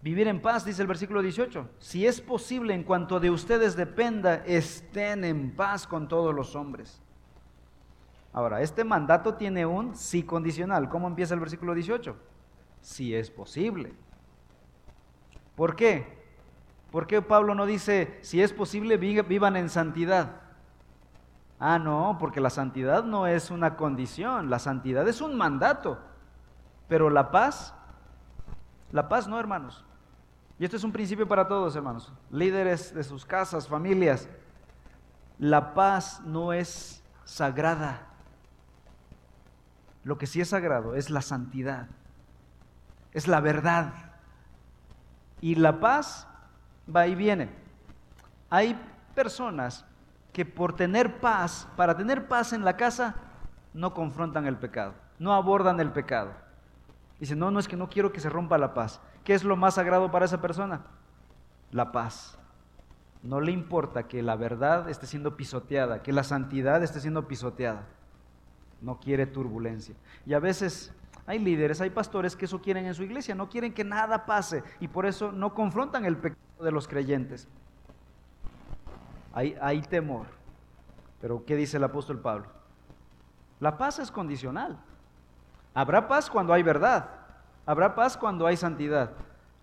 Vivir 0.00 0.28
en 0.28 0.40
paz, 0.40 0.64
dice 0.64 0.80
el 0.80 0.88
versículo 0.88 1.20
18. 1.20 1.68
Si 1.78 2.06
es 2.06 2.20
posible, 2.20 2.72
en 2.72 2.84
cuanto 2.84 3.20
de 3.20 3.30
ustedes 3.30 3.76
dependa, 3.76 4.36
estén 4.46 5.24
en 5.24 5.54
paz 5.54 5.86
con 5.86 6.08
todos 6.08 6.34
los 6.34 6.56
hombres. 6.56 7.02
Ahora, 8.32 8.62
este 8.62 8.84
mandato 8.84 9.34
tiene 9.34 9.66
un 9.66 9.94
sí 9.94 10.22
condicional. 10.22 10.88
¿Cómo 10.88 11.06
empieza 11.06 11.34
el 11.34 11.40
versículo 11.40 11.74
18? 11.74 12.16
Si 12.80 13.14
es 13.14 13.30
posible. 13.30 13.92
¿Por 15.54 15.76
qué? 15.76 16.16
¿Por 16.90 17.06
qué 17.06 17.20
Pablo 17.20 17.54
no 17.54 17.66
dice, 17.66 18.18
si 18.22 18.40
es 18.40 18.54
posible, 18.54 18.96
vivan 18.96 19.56
en 19.56 19.68
santidad? 19.68 20.47
Ah, 21.60 21.78
no, 21.78 22.16
porque 22.20 22.40
la 22.40 22.50
santidad 22.50 23.02
no 23.02 23.26
es 23.26 23.50
una 23.50 23.76
condición, 23.76 24.48
la 24.48 24.58
santidad 24.58 25.06
es 25.08 25.20
un 25.20 25.36
mandato. 25.36 25.98
Pero 26.88 27.10
la 27.10 27.30
paz, 27.30 27.74
la 28.92 29.08
paz 29.08 29.26
no, 29.26 29.38
hermanos. 29.38 29.84
Y 30.58 30.64
esto 30.64 30.76
es 30.76 30.84
un 30.84 30.92
principio 30.92 31.26
para 31.28 31.46
todos, 31.46 31.76
hermanos, 31.76 32.12
líderes 32.30 32.94
de 32.94 33.04
sus 33.04 33.24
casas, 33.24 33.68
familias. 33.68 34.28
La 35.38 35.74
paz 35.74 36.20
no 36.24 36.52
es 36.52 37.02
sagrada. 37.24 38.06
Lo 40.04 40.16
que 40.16 40.26
sí 40.26 40.40
es 40.40 40.48
sagrado 40.48 40.94
es 40.94 41.10
la 41.10 41.22
santidad, 41.22 41.88
es 43.12 43.28
la 43.28 43.40
verdad. 43.40 43.92
Y 45.40 45.54
la 45.56 45.78
paz 45.78 46.26
va 46.94 47.06
y 47.06 47.14
viene. 47.14 47.50
Hay 48.50 48.80
personas 49.14 49.84
que 50.38 50.46
por 50.46 50.76
tener 50.76 51.18
paz, 51.18 51.66
para 51.74 51.96
tener 51.96 52.28
paz 52.28 52.52
en 52.52 52.64
la 52.64 52.76
casa, 52.76 53.16
no 53.74 53.92
confrontan 53.92 54.46
el 54.46 54.56
pecado, 54.56 54.94
no 55.18 55.34
abordan 55.34 55.80
el 55.80 55.90
pecado. 55.90 56.30
Dicen, 57.18 57.40
no, 57.40 57.50
no 57.50 57.58
es 57.58 57.66
que 57.66 57.76
no 57.76 57.88
quiero 57.88 58.12
que 58.12 58.20
se 58.20 58.30
rompa 58.30 58.56
la 58.56 58.72
paz. 58.72 59.00
¿Qué 59.24 59.34
es 59.34 59.42
lo 59.42 59.56
más 59.56 59.74
sagrado 59.74 60.12
para 60.12 60.26
esa 60.26 60.40
persona? 60.40 60.82
La 61.72 61.90
paz. 61.90 62.38
No 63.24 63.40
le 63.40 63.50
importa 63.50 64.06
que 64.06 64.22
la 64.22 64.36
verdad 64.36 64.88
esté 64.88 65.08
siendo 65.08 65.36
pisoteada, 65.36 66.04
que 66.04 66.12
la 66.12 66.22
santidad 66.22 66.84
esté 66.84 67.00
siendo 67.00 67.26
pisoteada. 67.26 67.86
No 68.80 69.00
quiere 69.00 69.26
turbulencia. 69.26 69.96
Y 70.24 70.34
a 70.34 70.38
veces 70.38 70.94
hay 71.26 71.40
líderes, 71.40 71.80
hay 71.80 71.90
pastores 71.90 72.36
que 72.36 72.44
eso 72.44 72.62
quieren 72.62 72.86
en 72.86 72.94
su 72.94 73.02
iglesia, 73.02 73.34
no 73.34 73.48
quieren 73.48 73.74
que 73.74 73.82
nada 73.82 74.24
pase 74.24 74.62
y 74.78 74.86
por 74.86 75.04
eso 75.04 75.32
no 75.32 75.52
confrontan 75.52 76.04
el 76.04 76.16
pecado 76.16 76.62
de 76.62 76.70
los 76.70 76.86
creyentes. 76.86 77.48
Hay, 79.38 79.82
temor. 79.82 80.26
Pero 81.20 81.44
¿qué 81.44 81.54
dice 81.54 81.76
el 81.76 81.84
apóstol 81.84 82.18
Pablo? 82.18 82.46
La 83.60 83.78
paz 83.78 84.00
es 84.00 84.10
condicional. 84.10 84.76
Habrá 85.74 86.08
paz 86.08 86.28
cuando 86.28 86.52
hay 86.52 86.64
verdad. 86.64 87.08
Habrá 87.64 87.94
paz 87.94 88.16
cuando 88.16 88.48
hay 88.48 88.56
santidad. 88.56 89.12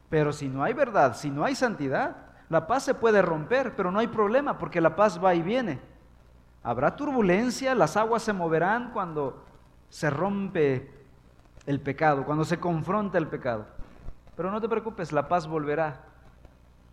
Pero 0.10 0.32
si 0.32 0.48
no 0.48 0.64
hay 0.64 0.74
verdad, 0.74 1.18
si 1.18 1.30
no 1.30 1.44
hay 1.44 1.56
santidad, 1.56 2.16
la 2.48 2.68
paz 2.68 2.84
se 2.84 2.94
puede 2.94 3.22
romper, 3.22 3.76
pero 3.76 3.92
no 3.92 4.00
hay 4.00 4.08
problema 4.08 4.58
porque 4.58 4.80
la 4.80 4.96
paz 4.96 5.22
va 5.22 5.36
y 5.36 5.42
viene. 5.42 5.82
Habrá 6.64 6.96
turbulencia, 6.96 7.76
las 7.76 7.98
aguas 7.98 8.24
se 8.24 8.32
moverán 8.32 8.92
cuando 8.92 9.44
se 9.90 10.10
rompe 10.10 10.90
el 11.66 11.82
pecado, 11.82 12.24
cuando 12.24 12.46
se 12.46 12.62
confronta 12.62 13.18
el 13.18 13.28
pecado. 13.28 13.66
Pero 14.38 14.52
no 14.52 14.62
te 14.62 14.70
preocupes, 14.70 15.12
la 15.12 15.28
paz 15.28 15.48
volverá. 15.48 16.02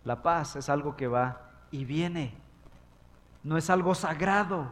La 0.03 0.21
paz 0.21 0.57
es 0.57 0.67
algo 0.67 0.97
que 0.97 1.07
va 1.07 1.49
y 1.71 1.85
viene. 1.85 2.42
No 3.43 3.57
es 3.57 3.69
algo 3.69 3.93
sagrado. 3.95 4.71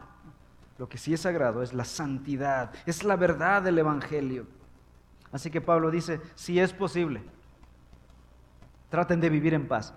Lo 0.78 0.90
que 0.90 0.98
sí 0.98 1.14
es 1.14 1.22
sagrado 1.22 1.62
es 1.62 1.74
la 1.74 1.86
santidad, 1.86 2.72
es 2.86 3.04
la 3.04 3.16
verdad 3.16 3.62
del 3.62 3.78
Evangelio. 3.78 4.48
Así 5.32 5.52
que 5.52 5.62
Pablo 5.62 5.92
dice, 5.92 6.20
si 6.36 6.60
es 6.60 6.74
posible, 6.74 7.24
traten 8.90 9.22
de 9.22 9.30
vivir 9.30 9.54
en 9.54 9.68
paz. 9.68 9.94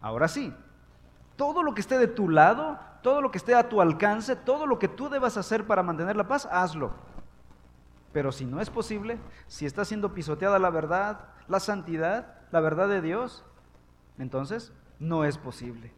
Ahora 0.00 0.28
sí, 0.28 0.54
todo 1.36 1.62
lo 1.62 1.74
que 1.74 1.80
esté 1.80 1.98
de 1.98 2.06
tu 2.06 2.28
lado, 2.28 2.78
todo 3.02 3.20
lo 3.20 3.30
que 3.30 3.38
esté 3.38 3.54
a 3.54 3.68
tu 3.68 3.80
alcance, 3.80 4.36
todo 4.36 4.66
lo 4.66 4.78
que 4.78 4.88
tú 4.88 5.08
debas 5.08 5.36
hacer 5.36 5.66
para 5.66 5.82
mantener 5.82 6.16
la 6.16 6.28
paz, 6.28 6.46
hazlo. 6.50 6.92
Pero 8.12 8.32
si 8.32 8.46
no 8.46 8.60
es 8.60 8.70
posible, 8.70 9.18
si 9.46 9.66
está 9.66 9.84
siendo 9.84 10.14
pisoteada 10.14 10.58
la 10.58 10.70
verdad, 10.70 11.20
la 11.48 11.60
santidad, 11.60 12.34
la 12.50 12.60
verdad 12.60 12.88
de 12.88 13.02
Dios, 13.02 13.44
entonces 14.18 14.72
no 14.98 15.24
es 15.24 15.36
posible. 15.36 15.92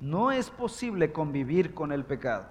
No 0.00 0.30
es 0.30 0.50
posible 0.50 1.12
convivir 1.12 1.74
con 1.74 1.92
el 1.92 2.04
pecado. 2.04 2.46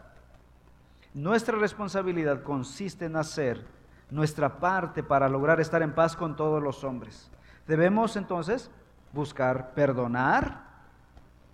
Nuestra 1.13 1.57
responsabilidad 1.57 2.43
consiste 2.43 3.05
en 3.05 3.15
hacer 3.15 3.65
nuestra 4.09 4.59
parte 4.59 5.03
para 5.03 5.29
lograr 5.29 5.59
estar 5.59 5.81
en 5.81 5.93
paz 5.93 6.15
con 6.15 6.35
todos 6.35 6.61
los 6.61 6.83
hombres. 6.83 7.31
Debemos 7.67 8.15
entonces 8.15 8.69
buscar 9.13 9.73
perdonar, 9.73 10.65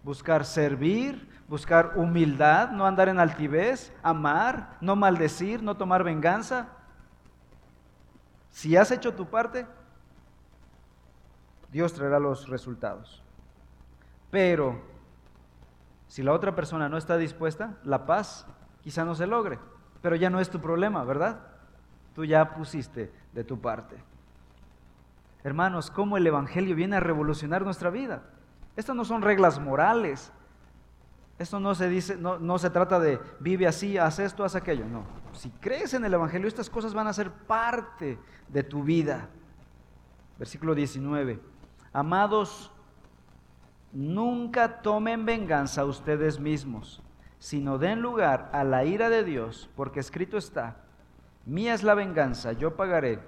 buscar 0.04 0.46
servir, 0.46 1.30
buscar 1.48 1.94
humildad, 1.96 2.72
no 2.72 2.86
andar 2.86 3.10
en 3.10 3.20
altivez, 3.20 3.94
amar, 4.02 4.78
no 4.82 4.96
maldecir, 4.96 5.62
no 5.62 5.78
tomar 5.78 6.04
venganza. 6.04 6.70
Si 8.50 8.76
has 8.76 8.92
hecho 8.92 9.14
tu 9.14 9.28
parte, 9.30 9.66
Dios 11.72 11.94
traerá 11.94 12.20
los 12.20 12.50
resultados. 12.50 13.22
Pero 14.30 14.91
si 16.12 16.24
la 16.24 16.34
otra 16.34 16.54
persona 16.56 16.90
no 16.90 16.98
está 16.98 17.16
dispuesta, 17.16 17.78
la 17.86 18.06
paz 18.06 18.46
quizá 18.82 19.06
no 19.06 19.16
se 19.16 19.28
logre, 19.28 19.60
pero 20.02 20.18
ya 20.18 20.30
no 20.30 20.42
es 20.42 20.50
tu 20.50 20.60
problema, 20.60 21.06
¿verdad? 21.06 21.40
Tú 22.14 22.26
ya 22.26 22.54
pusiste 22.54 23.14
de 23.32 23.46
tu 23.46 23.62
parte. 23.62 23.96
Hermanos, 25.46 25.90
cómo 25.90 26.18
el 26.18 26.28
Evangelio 26.28 26.76
viene 26.76 26.98
a 26.98 27.00
revolucionar 27.00 27.64
nuestra 27.64 27.90
vida. 27.90 28.24
Estas 28.76 28.94
no 28.94 29.06
son 29.06 29.22
reglas 29.22 29.58
morales. 29.62 30.34
Esto 31.40 31.62
no 31.62 31.76
se 31.76 31.88
dice, 31.88 32.18
no, 32.18 32.38
no, 32.40 32.60
se 32.60 32.70
trata 32.70 33.00
de 33.00 33.18
vive 33.40 33.66
así, 33.66 33.98
haz 33.98 34.20
esto, 34.20 34.44
haz 34.44 34.56
aquello. 34.56 34.86
No. 34.88 35.06
Si 35.32 35.50
crees 35.50 35.94
en 35.94 36.04
el 36.04 36.14
Evangelio, 36.14 36.50
estas 36.50 36.70
cosas 36.70 36.94
van 36.94 37.08
a 37.08 37.14
ser 37.14 37.32
parte 37.32 38.20
de 38.50 38.64
tu 38.64 38.84
vida. 38.84 39.30
Versículo 40.38 40.76
19. 40.76 41.40
Amados, 41.94 42.71
nunca 43.94 44.82
tomen 44.82 45.26
venganza 45.26 45.86
ustedes 45.86 46.40
mismos, 46.40 47.02
sino 47.40 47.78
den 47.78 48.02
lugar 48.02 48.50
a 48.54 48.64
la 48.64 48.86
ira 48.86 49.10
de 49.10 49.24
Dios, 49.24 49.70
porque 49.76 50.00
escrito 50.00 50.38
está, 50.38 50.78
mía 51.46 51.74
es 51.74 51.84
la 51.84 51.96
venganza, 51.96 52.54
yo 52.54 52.76
pagaré, 52.76 53.20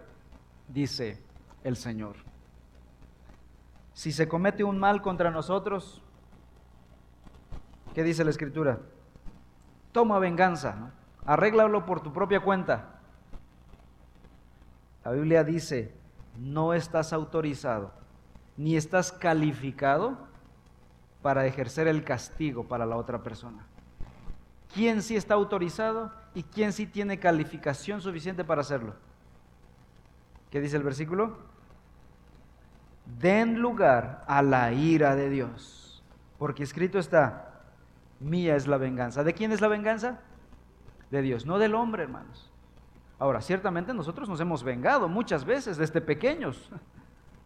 dice 0.68 1.22
el 1.64 1.76
Señor. 1.76 2.16
Si 3.94 4.12
se 4.12 4.28
comete 4.28 4.64
un 4.64 4.80
mal 4.80 5.02
contra 5.02 5.32
nosotros, 5.32 6.02
¿qué 7.94 8.04
dice 8.04 8.24
la 8.24 8.32
Escritura? 8.32 8.80
Toma 9.92 10.18
venganza, 10.20 10.76
¿no? 10.76 10.92
arréglalo 11.26 11.86
por 11.86 12.02
tu 12.02 12.12
propia 12.12 12.40
cuenta. 12.40 13.00
La 15.06 15.12
Biblia 15.12 15.44
dice, 15.44 15.94
no 16.38 16.74
estás 16.74 17.14
autorizado, 17.14 17.92
ni 18.58 18.76
estás 18.76 19.12
calificado 19.12 20.33
para 21.24 21.48
ejercer 21.48 21.88
el 21.88 22.04
castigo 22.04 22.66
para 22.68 22.86
la 22.86 22.98
otra 22.98 23.24
persona. 23.24 23.66
¿Quién 24.74 25.02
sí 25.02 25.16
está 25.16 25.34
autorizado 25.34 26.12
y 26.36 26.44
quién 26.44 26.74
sí 26.74 26.86
tiene 26.86 27.20
calificación 27.20 28.02
suficiente 28.02 28.44
para 28.44 28.62
hacerlo? 28.62 28.94
¿Qué 30.52 30.62
dice 30.62 30.78
el 30.78 30.84
versículo? 30.84 31.38
Den 33.20 33.60
lugar 33.60 34.24
a 34.28 34.42
la 34.42 34.72
ira 34.74 35.16
de 35.16 35.30
Dios, 35.30 36.04
porque 36.38 36.64
escrito 36.64 37.00
está, 37.00 37.62
mía 38.20 38.56
es 38.56 38.68
la 38.68 38.78
venganza. 38.78 39.24
¿De 39.24 39.34
quién 39.34 39.52
es 39.52 39.62
la 39.62 39.68
venganza? 39.68 40.20
De 41.10 41.22
Dios, 41.22 41.46
no 41.46 41.58
del 41.58 41.76
hombre, 41.76 42.04
hermanos. 42.04 42.52
Ahora, 43.20 43.42
ciertamente 43.42 43.94
nosotros 43.94 44.28
nos 44.28 44.40
hemos 44.40 44.64
vengado 44.64 45.08
muchas 45.08 45.46
veces 45.46 45.78
desde 45.78 46.02
pequeños. 46.02 46.70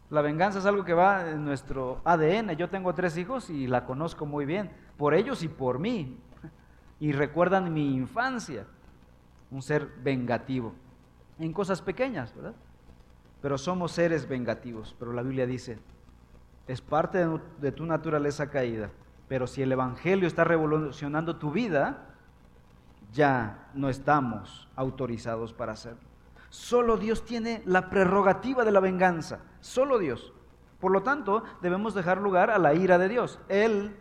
La 0.09 0.21
venganza 0.21 0.59
es 0.59 0.65
algo 0.65 0.85
que 0.85 0.93
va 0.93 1.29
en 1.29 1.43
nuestro 1.43 2.01
ADN. 2.05 2.55
Yo 2.55 2.69
tengo 2.69 2.93
tres 2.93 3.17
hijos 3.17 3.49
y 3.49 3.67
la 3.67 3.85
conozco 3.85 4.25
muy 4.25 4.45
bien, 4.45 4.71
por 4.97 5.13
ellos 5.13 5.43
y 5.43 5.49
por 5.49 5.79
mí. 5.79 6.17
Y 6.99 7.11
recuerdan 7.11 7.73
mi 7.73 7.93
infancia, 7.93 8.65
un 9.51 9.61
ser 9.61 9.87
vengativo, 10.01 10.73
en 11.39 11.51
cosas 11.53 11.81
pequeñas, 11.81 12.33
¿verdad? 12.35 12.55
Pero 13.41 13.57
somos 13.57 13.91
seres 13.91 14.27
vengativos, 14.27 14.95
pero 14.97 15.13
la 15.13 15.21
Biblia 15.21 15.45
dice, 15.45 15.77
es 16.67 16.81
parte 16.81 17.27
de 17.59 17.71
tu 17.71 17.85
naturaleza 17.85 18.49
caída, 18.49 18.89
pero 19.27 19.45
si 19.45 19.61
el 19.61 19.71
Evangelio 19.71 20.27
está 20.27 20.43
revolucionando 20.43 21.35
tu 21.35 21.51
vida, 21.51 22.05
ya 23.13 23.69
no 23.73 23.89
estamos 23.89 24.67
autorizados 24.75 25.53
para 25.53 25.73
hacerlo. 25.73 26.06
Solo 26.49 26.97
Dios 26.97 27.25
tiene 27.25 27.61
la 27.65 27.89
prerrogativa 27.89 28.63
de 28.63 28.71
la 28.71 28.79
venganza, 28.79 29.39
solo 29.59 29.97
Dios. 29.97 30.33
Por 30.79 30.91
lo 30.91 31.03
tanto, 31.03 31.43
debemos 31.61 31.93
dejar 31.93 32.19
lugar 32.21 32.49
a 32.49 32.59
la 32.59 32.73
ira 32.73 32.97
de 32.97 33.09
Dios. 33.09 33.39
Él 33.49 33.95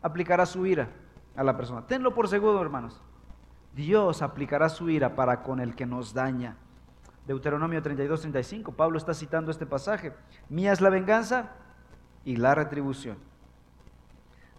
aplicará 0.00 0.46
su 0.46 0.66
ira 0.66 0.88
a 1.36 1.44
la 1.44 1.56
persona. 1.56 1.86
Tenlo 1.86 2.14
por 2.14 2.28
seguro, 2.28 2.60
hermanos. 2.60 3.02
Dios 3.74 4.22
aplicará 4.22 4.68
su 4.68 4.90
ira 4.90 5.14
para 5.14 5.42
con 5.42 5.60
el 5.60 5.74
que 5.74 5.86
nos 5.86 6.12
daña. 6.14 6.56
Deuteronomio 7.26 7.80
32, 7.82 8.20
35, 8.20 8.72
Pablo 8.72 8.98
está 8.98 9.14
citando 9.14 9.50
este 9.50 9.66
pasaje. 9.66 10.12
Mía 10.48 10.72
es 10.72 10.80
la 10.80 10.90
venganza 10.90 11.52
y 12.24 12.36
la 12.36 12.54
retribución. 12.54 13.16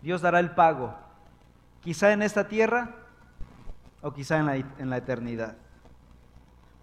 Dios 0.02 0.22
dará 0.22 0.40
el 0.40 0.52
pago, 0.52 0.96
quizá 1.82 2.12
en 2.14 2.22
esta 2.22 2.48
tierra 2.48 2.96
o 4.02 4.14
quizá 4.14 4.38
en 4.38 4.46
la, 4.46 4.56
en 4.56 4.90
la 4.90 4.98
eternidad. 4.98 5.58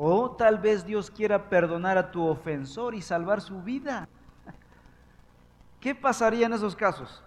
O 0.02 0.30
tal 0.30 0.58
vez 0.58 0.86
Dios 0.86 1.10
quiera 1.10 1.50
perdonar 1.50 1.98
a 1.98 2.10
tu 2.10 2.26
ofensor 2.26 2.94
y 2.94 3.02
salvar 3.02 3.42
su 3.42 3.60
vida. 3.60 4.08
¿Qué 5.78 5.94
pasaría 5.94 6.46
en 6.46 6.54
esos 6.54 6.74
casos? 6.74 7.22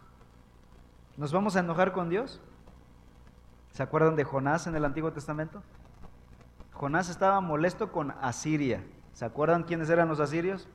¿Nos 1.16 1.32
vamos 1.32 1.56
a 1.56 1.60
enojar 1.60 1.92
con 1.92 2.10
Dios? 2.10 2.42
¿Se 3.74 3.84
acuerdan 3.84 4.16
de 4.16 4.24
Jonás 4.24 4.66
en 4.66 4.76
el 4.76 4.86
Antiguo 4.86 5.14
Testamento? 5.14 5.62
Jonás 6.72 7.10
estaba 7.10 7.40
molesto 7.42 7.92
con 7.92 8.10
Asiria. 8.10 8.84
¿Se 9.14 9.24
acuerdan 9.24 9.66
quiénes 9.66 9.92
eran 9.92 10.10
los 10.10 10.20
asirios? 10.20 10.68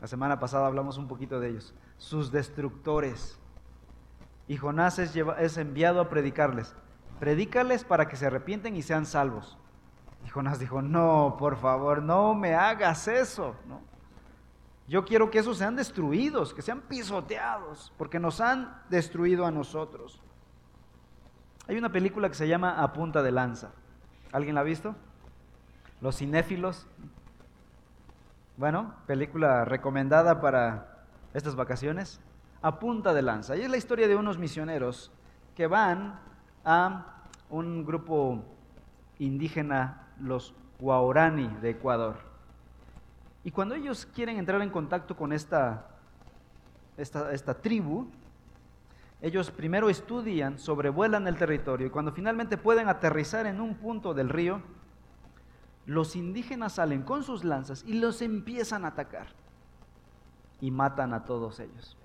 La 0.00 0.08
semana 0.08 0.40
pasada 0.40 0.66
hablamos 0.66 0.98
un 0.98 1.06
poquito 1.06 1.38
de 1.38 1.50
ellos. 1.50 1.72
Sus 1.98 2.32
destructores. 2.32 3.38
Y 4.48 4.56
Jonás 4.56 4.98
es, 4.98 5.56
enviado 5.56 6.00
a 6.00 6.08
predicarles. 6.08 6.74
Predícales 7.20 7.84
para 7.84 8.08
que 8.08 8.16
se 8.16 8.26
arrepienten 8.26 8.74
y 8.74 8.82
sean 8.82 9.06
salvos. 9.06 9.56
Y 10.24 10.28
Jonás 10.28 10.58
dijo, 10.58 10.82
no, 10.82 11.36
por 11.38 11.56
favor, 11.56 12.02
no 12.02 12.34
me 12.34 12.54
hagas 12.54 13.08
eso. 13.08 13.56
¿no? 13.66 13.80
Yo 14.88 15.04
quiero 15.04 15.30
que 15.30 15.38
esos 15.38 15.58
sean 15.58 15.76
destruidos, 15.76 16.52
que 16.52 16.62
sean 16.62 16.82
pisoteados, 16.82 17.92
porque 17.96 18.20
nos 18.20 18.40
han 18.40 18.82
destruido 18.88 19.46
a 19.46 19.50
nosotros. 19.50 20.20
Hay 21.68 21.76
una 21.76 21.92
película 21.92 22.28
que 22.28 22.34
se 22.34 22.48
llama 22.48 22.82
A 22.82 22.92
Punta 22.92 23.22
de 23.22 23.32
Lanza. 23.32 23.70
¿Alguien 24.32 24.54
la 24.54 24.62
ha 24.62 24.64
visto? 24.64 24.94
Los 26.00 26.16
cinéfilos. 26.16 26.86
Bueno, 28.56 28.94
película 29.06 29.64
recomendada 29.64 30.40
para 30.40 31.04
estas 31.32 31.54
vacaciones. 31.54 32.20
A 32.60 32.78
Punta 32.78 33.14
de 33.14 33.22
Lanza. 33.22 33.56
Y 33.56 33.62
es 33.62 33.70
la 33.70 33.76
historia 33.76 34.08
de 34.08 34.16
unos 34.16 34.38
misioneros 34.38 35.12
que 35.54 35.66
van 35.66 36.18
a 36.64 37.22
un 37.50 37.84
grupo 37.84 38.44
indígena 39.24 40.08
los 40.20 40.54
Guaorani 40.78 41.48
de 41.60 41.70
Ecuador. 41.70 42.16
Y 43.44 43.50
cuando 43.50 43.74
ellos 43.74 44.06
quieren 44.06 44.38
entrar 44.38 44.62
en 44.62 44.70
contacto 44.70 45.16
con 45.16 45.32
esta, 45.32 45.88
esta, 46.96 47.32
esta 47.32 47.54
tribu, 47.54 48.06
ellos 49.20 49.50
primero 49.50 49.88
estudian, 49.88 50.58
sobrevuelan 50.58 51.26
el 51.28 51.36
territorio 51.36 51.86
y 51.86 51.90
cuando 51.90 52.12
finalmente 52.12 52.56
pueden 52.56 52.88
aterrizar 52.88 53.46
en 53.46 53.60
un 53.60 53.76
punto 53.76 54.14
del 54.14 54.28
río, 54.28 54.60
los 55.86 56.14
indígenas 56.16 56.74
salen 56.74 57.02
con 57.02 57.22
sus 57.22 57.44
lanzas 57.44 57.84
y 57.86 57.94
los 57.94 58.22
empiezan 58.22 58.84
a 58.84 58.88
atacar 58.88 59.28
y 60.60 60.70
matan 60.70 61.12
a 61.12 61.24
todos 61.24 61.58
ellos. 61.60 61.96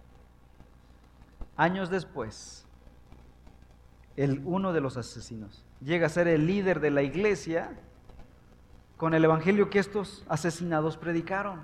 Años 1.55 1.89
después, 1.89 2.65
el, 4.15 4.41
uno 4.45 4.73
de 4.73 4.81
los 4.81 4.97
asesinos 4.97 5.63
llega 5.81 6.07
a 6.07 6.09
ser 6.09 6.27
el 6.27 6.47
líder 6.47 6.79
de 6.79 6.91
la 6.91 7.03
iglesia 7.03 7.71
con 8.97 9.13
el 9.13 9.23
evangelio 9.23 9.69
que 9.69 9.79
estos 9.79 10.25
asesinados 10.27 10.97
predicaron. 10.97 11.61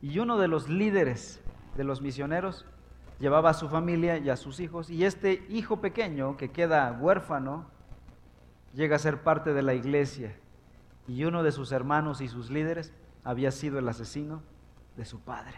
Y 0.00 0.18
uno 0.18 0.38
de 0.38 0.48
los 0.48 0.68
líderes 0.68 1.40
de 1.76 1.84
los 1.84 2.00
misioneros 2.00 2.66
llevaba 3.20 3.50
a 3.50 3.54
su 3.54 3.68
familia 3.68 4.18
y 4.18 4.30
a 4.30 4.36
sus 4.36 4.60
hijos, 4.60 4.90
y 4.90 5.04
este 5.04 5.44
hijo 5.48 5.80
pequeño 5.80 6.36
que 6.36 6.50
queda 6.50 6.92
huérfano 6.92 7.66
llega 8.74 8.96
a 8.96 8.98
ser 8.98 9.22
parte 9.22 9.52
de 9.54 9.62
la 9.62 9.74
iglesia, 9.74 10.34
y 11.06 11.24
uno 11.24 11.42
de 11.42 11.52
sus 11.52 11.70
hermanos 11.72 12.20
y 12.20 12.28
sus 12.28 12.50
líderes 12.50 12.92
había 13.22 13.50
sido 13.50 13.78
el 13.78 13.88
asesino 13.88 14.42
de 14.96 15.04
su 15.04 15.20
padre. 15.20 15.56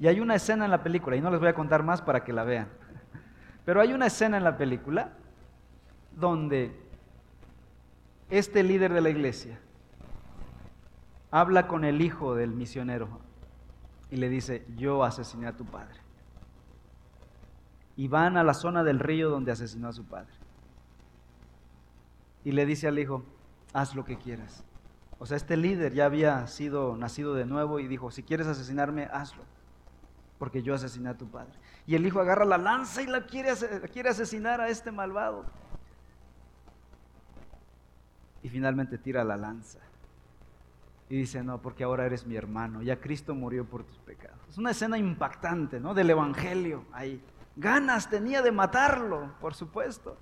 Y 0.00 0.06
hay 0.06 0.20
una 0.20 0.36
escena 0.36 0.64
en 0.64 0.70
la 0.70 0.82
película, 0.82 1.16
y 1.16 1.20
no 1.20 1.30
les 1.30 1.40
voy 1.40 1.48
a 1.48 1.54
contar 1.54 1.82
más 1.82 2.00
para 2.00 2.24
que 2.24 2.32
la 2.32 2.44
vean, 2.44 2.68
pero 3.64 3.80
hay 3.80 3.92
una 3.92 4.06
escena 4.06 4.36
en 4.36 4.44
la 4.44 4.56
película 4.56 5.12
donde 6.18 6.74
este 8.30 8.62
líder 8.62 8.92
de 8.92 9.00
la 9.00 9.10
iglesia 9.10 9.58
habla 11.30 11.68
con 11.68 11.84
el 11.84 12.00
hijo 12.00 12.34
del 12.34 12.52
misionero 12.52 13.08
y 14.10 14.16
le 14.16 14.28
dice, 14.28 14.66
yo 14.76 15.04
asesiné 15.04 15.46
a 15.46 15.56
tu 15.56 15.64
padre. 15.64 16.00
Y 17.96 18.08
van 18.08 18.36
a 18.36 18.44
la 18.44 18.54
zona 18.54 18.84
del 18.84 18.98
río 18.98 19.28
donde 19.28 19.52
asesinó 19.52 19.88
a 19.88 19.92
su 19.92 20.04
padre. 20.04 20.32
Y 22.44 22.52
le 22.52 22.64
dice 22.64 22.88
al 22.88 22.98
hijo, 22.98 23.24
haz 23.72 23.94
lo 23.94 24.04
que 24.04 24.16
quieras. 24.16 24.64
O 25.18 25.26
sea, 25.26 25.36
este 25.36 25.56
líder 25.56 25.94
ya 25.94 26.06
había 26.06 26.46
sido 26.46 26.96
nacido 26.96 27.34
de 27.34 27.44
nuevo 27.44 27.80
y 27.80 27.88
dijo, 27.88 28.10
si 28.10 28.22
quieres 28.22 28.46
asesinarme, 28.46 29.08
hazlo, 29.12 29.42
porque 30.38 30.62
yo 30.62 30.74
asesiné 30.74 31.10
a 31.10 31.18
tu 31.18 31.28
padre. 31.28 31.52
Y 31.86 31.96
el 31.96 32.06
hijo 32.06 32.20
agarra 32.20 32.44
la 32.44 32.56
lanza 32.56 33.02
y 33.02 33.06
la 33.06 33.26
quiere, 33.26 33.52
quiere 33.92 34.10
asesinar 34.10 34.60
a 34.60 34.68
este 34.68 34.92
malvado 34.92 35.44
y 38.42 38.48
finalmente 38.48 38.98
tira 38.98 39.24
la 39.24 39.36
lanza. 39.36 39.80
Y 41.10 41.16
dice, 41.16 41.42
no, 41.42 41.60
porque 41.60 41.84
ahora 41.84 42.04
eres 42.04 42.26
mi 42.26 42.36
hermano, 42.36 42.82
ya 42.82 43.00
Cristo 43.00 43.34
murió 43.34 43.64
por 43.64 43.84
tus 43.84 43.98
pecados. 43.98 44.38
Es 44.48 44.58
una 44.58 44.72
escena 44.72 44.98
impactante, 44.98 45.80
¿no? 45.80 45.94
Del 45.94 46.10
Evangelio 46.10 46.84
ahí. 46.92 47.22
Ganas 47.56 48.10
tenía 48.10 48.42
de 48.42 48.52
matarlo, 48.52 49.32
por 49.40 49.54
supuesto. 49.54 50.18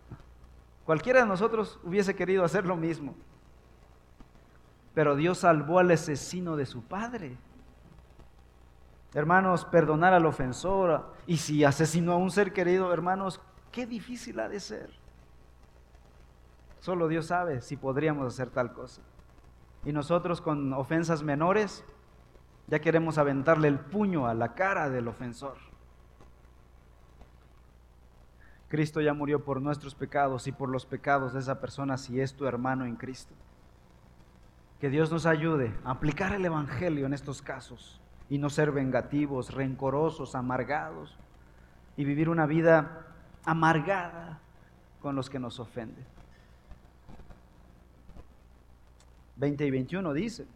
Cualquiera 0.85 1.21
de 1.21 1.27
nosotros 1.27 1.81
hubiese 1.83 2.15
querido 2.15 2.45
hacer 2.45 2.65
lo 2.65 2.77
mismo. 2.77 3.15
Pero 4.95 5.17
Dios 5.17 5.39
salvó 5.39 5.81
al 5.81 5.91
asesino 5.91 6.57
de 6.57 6.65
su 6.65 6.83
padre. 6.83 7.37
Hermanos, 9.13 9.65
perdonar 9.65 10.15
al 10.15 10.25
ofensor. 10.25 11.13
Y 11.27 11.39
si 11.39 11.65
asesinó 11.65 12.13
a 12.13 12.17
un 12.17 12.31
ser 12.31 12.53
querido, 12.53 12.93
hermanos, 12.93 13.41
qué 13.73 13.87
difícil 13.87 14.39
ha 14.39 14.49
de 14.49 14.61
ser. 14.61 14.91
Solo 16.87 17.09
Dios 17.09 17.27
sabe 17.27 17.63
si 17.63 17.77
podríamos 17.77 18.33
hacer 18.33 18.49
tal 18.51 18.73
cosa. 18.73 19.03
Y 19.85 19.93
nosotros 19.93 20.41
con 20.41 20.73
ofensas 20.73 21.25
menores 21.25 21.85
ya 22.69 22.79
queremos 22.79 23.19
aventarle 23.19 23.67
el 23.67 23.81
puño 23.81 24.29
a 24.29 24.35
la 24.35 24.55
cara 24.55 24.89
del 24.89 25.09
ofensor. 25.09 25.57
Cristo 28.69 29.01
ya 29.01 29.15
murió 29.15 29.45
por 29.45 29.61
nuestros 29.61 29.97
pecados 29.97 30.47
y 30.47 30.53
por 30.53 30.69
los 30.69 30.87
pecados 30.87 31.33
de 31.33 31.41
esa 31.41 31.61
persona 31.61 31.97
si 31.97 32.21
es 32.21 32.35
tu 32.35 32.47
hermano 32.47 32.85
en 32.85 32.95
Cristo. 32.95 33.35
Que 34.79 34.89
Dios 34.89 35.11
nos 35.11 35.27
ayude 35.27 35.75
a 35.83 35.91
aplicar 35.91 36.35
el 36.35 36.45
Evangelio 36.45 37.07
en 37.07 37.15
estos 37.15 37.43
casos 37.43 38.01
y 38.31 38.39
no 38.39 38.49
ser 38.49 38.71
vengativos, 38.71 39.53
rencorosos, 39.53 40.37
amargados 40.37 41.19
y 41.97 42.05
vivir 42.05 42.29
una 42.29 42.47
vida 42.47 43.09
amargada 43.45 44.39
con 45.03 45.17
los 45.17 45.29
que 45.29 45.41
nos 45.41 45.59
ofenden. 45.59 46.15
20 49.37 49.67
y 49.67 49.71
21 49.71 50.13
dice, 50.13 50.47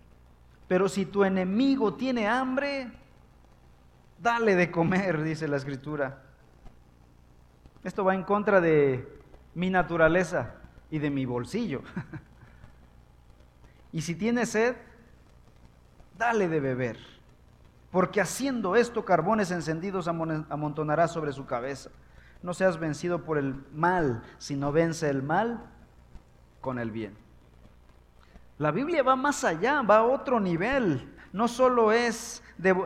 pero 0.69 0.89
si 0.89 1.07
tu 1.07 1.25
enemigo 1.25 1.95
tiene 1.95 2.29
hambre, 2.29 2.91
dale 4.19 4.55
de 4.55 4.71
comer, 4.71 5.23
dice 5.25 5.49
la 5.49 5.57
escritura. 5.57 6.23
Esto 7.83 8.05
va 8.05 8.15
en 8.15 8.25
contra 8.25 8.61
de 8.61 9.21
mi 9.55 9.71
naturaleza 9.71 10.55
y 10.91 10.99
de 10.99 11.11
mi 11.11 11.25
bolsillo. 11.25 11.83
y 13.93 14.03
si 14.03 14.15
tiene 14.15 14.47
sed, 14.47 14.77
dale 16.19 16.49
de 16.49 16.61
beber, 16.61 16.99
porque 17.91 18.21
haciendo 18.21 18.77
esto 18.77 19.05
carbones 19.05 19.51
encendidos 19.51 20.07
amontonará 20.07 21.09
sobre 21.09 21.33
su 21.33 21.47
cabeza. 21.47 21.91
No 22.43 22.55
seas 22.55 22.79
vencido 22.79 23.25
por 23.25 23.39
el 23.39 23.55
mal, 23.73 24.23
sino 24.39 24.73
vence 24.73 25.11
el 25.11 25.23
mal 25.23 25.65
con 26.61 26.79
el 26.79 26.91
bien. 26.91 27.17
La 28.61 28.73
Biblia 28.73 29.03
va 29.03 29.17
más 29.17 29.43
allá, 29.43 29.81
va 29.81 30.01
a 30.01 30.03
otro 30.03 30.39
nivel. 30.39 31.17
no 31.33 31.49
solo 31.49 31.93
es 31.93 32.43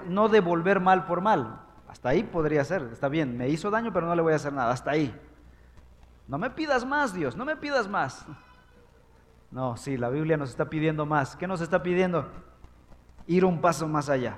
no 0.07 0.29
devolver 0.29 0.79
mal 0.79 1.05
por 1.05 1.21
mal, 1.21 1.63
hasta 1.89 2.11
ahí 2.11 2.23
podría 2.23 2.65
ser, 2.65 2.91
está 2.93 3.09
bien, 3.09 3.37
me 3.37 3.49
hizo 3.49 3.73
daño 3.73 3.93
pero 3.93 4.07
no 4.07 4.15
le 4.15 4.23
voy 4.23 4.35
a 4.35 4.37
hacer 4.37 4.53
nada, 4.53 4.71
hasta 4.71 4.93
ahí. 4.93 5.13
No 6.29 6.39
me 6.39 6.51
pidas 6.51 6.87
más, 6.87 7.13
Dios, 7.13 7.35
no 7.35 7.45
me 7.45 7.57
pidas 7.57 7.89
más. 7.89 8.25
No, 9.51 9.77
sí, 9.77 9.97
la 9.97 10.11
Biblia 10.11 10.37
nos 10.37 10.51
está 10.51 10.71
pidiendo 10.71 11.07
más. 11.07 11.35
¿Qué 11.35 11.49
nos 11.49 11.61
está 11.61 11.83
pidiendo? 11.83 12.31
Ir 13.27 13.45
un 13.45 13.61
paso 13.61 13.89
más 13.89 14.09
allá. 14.09 14.37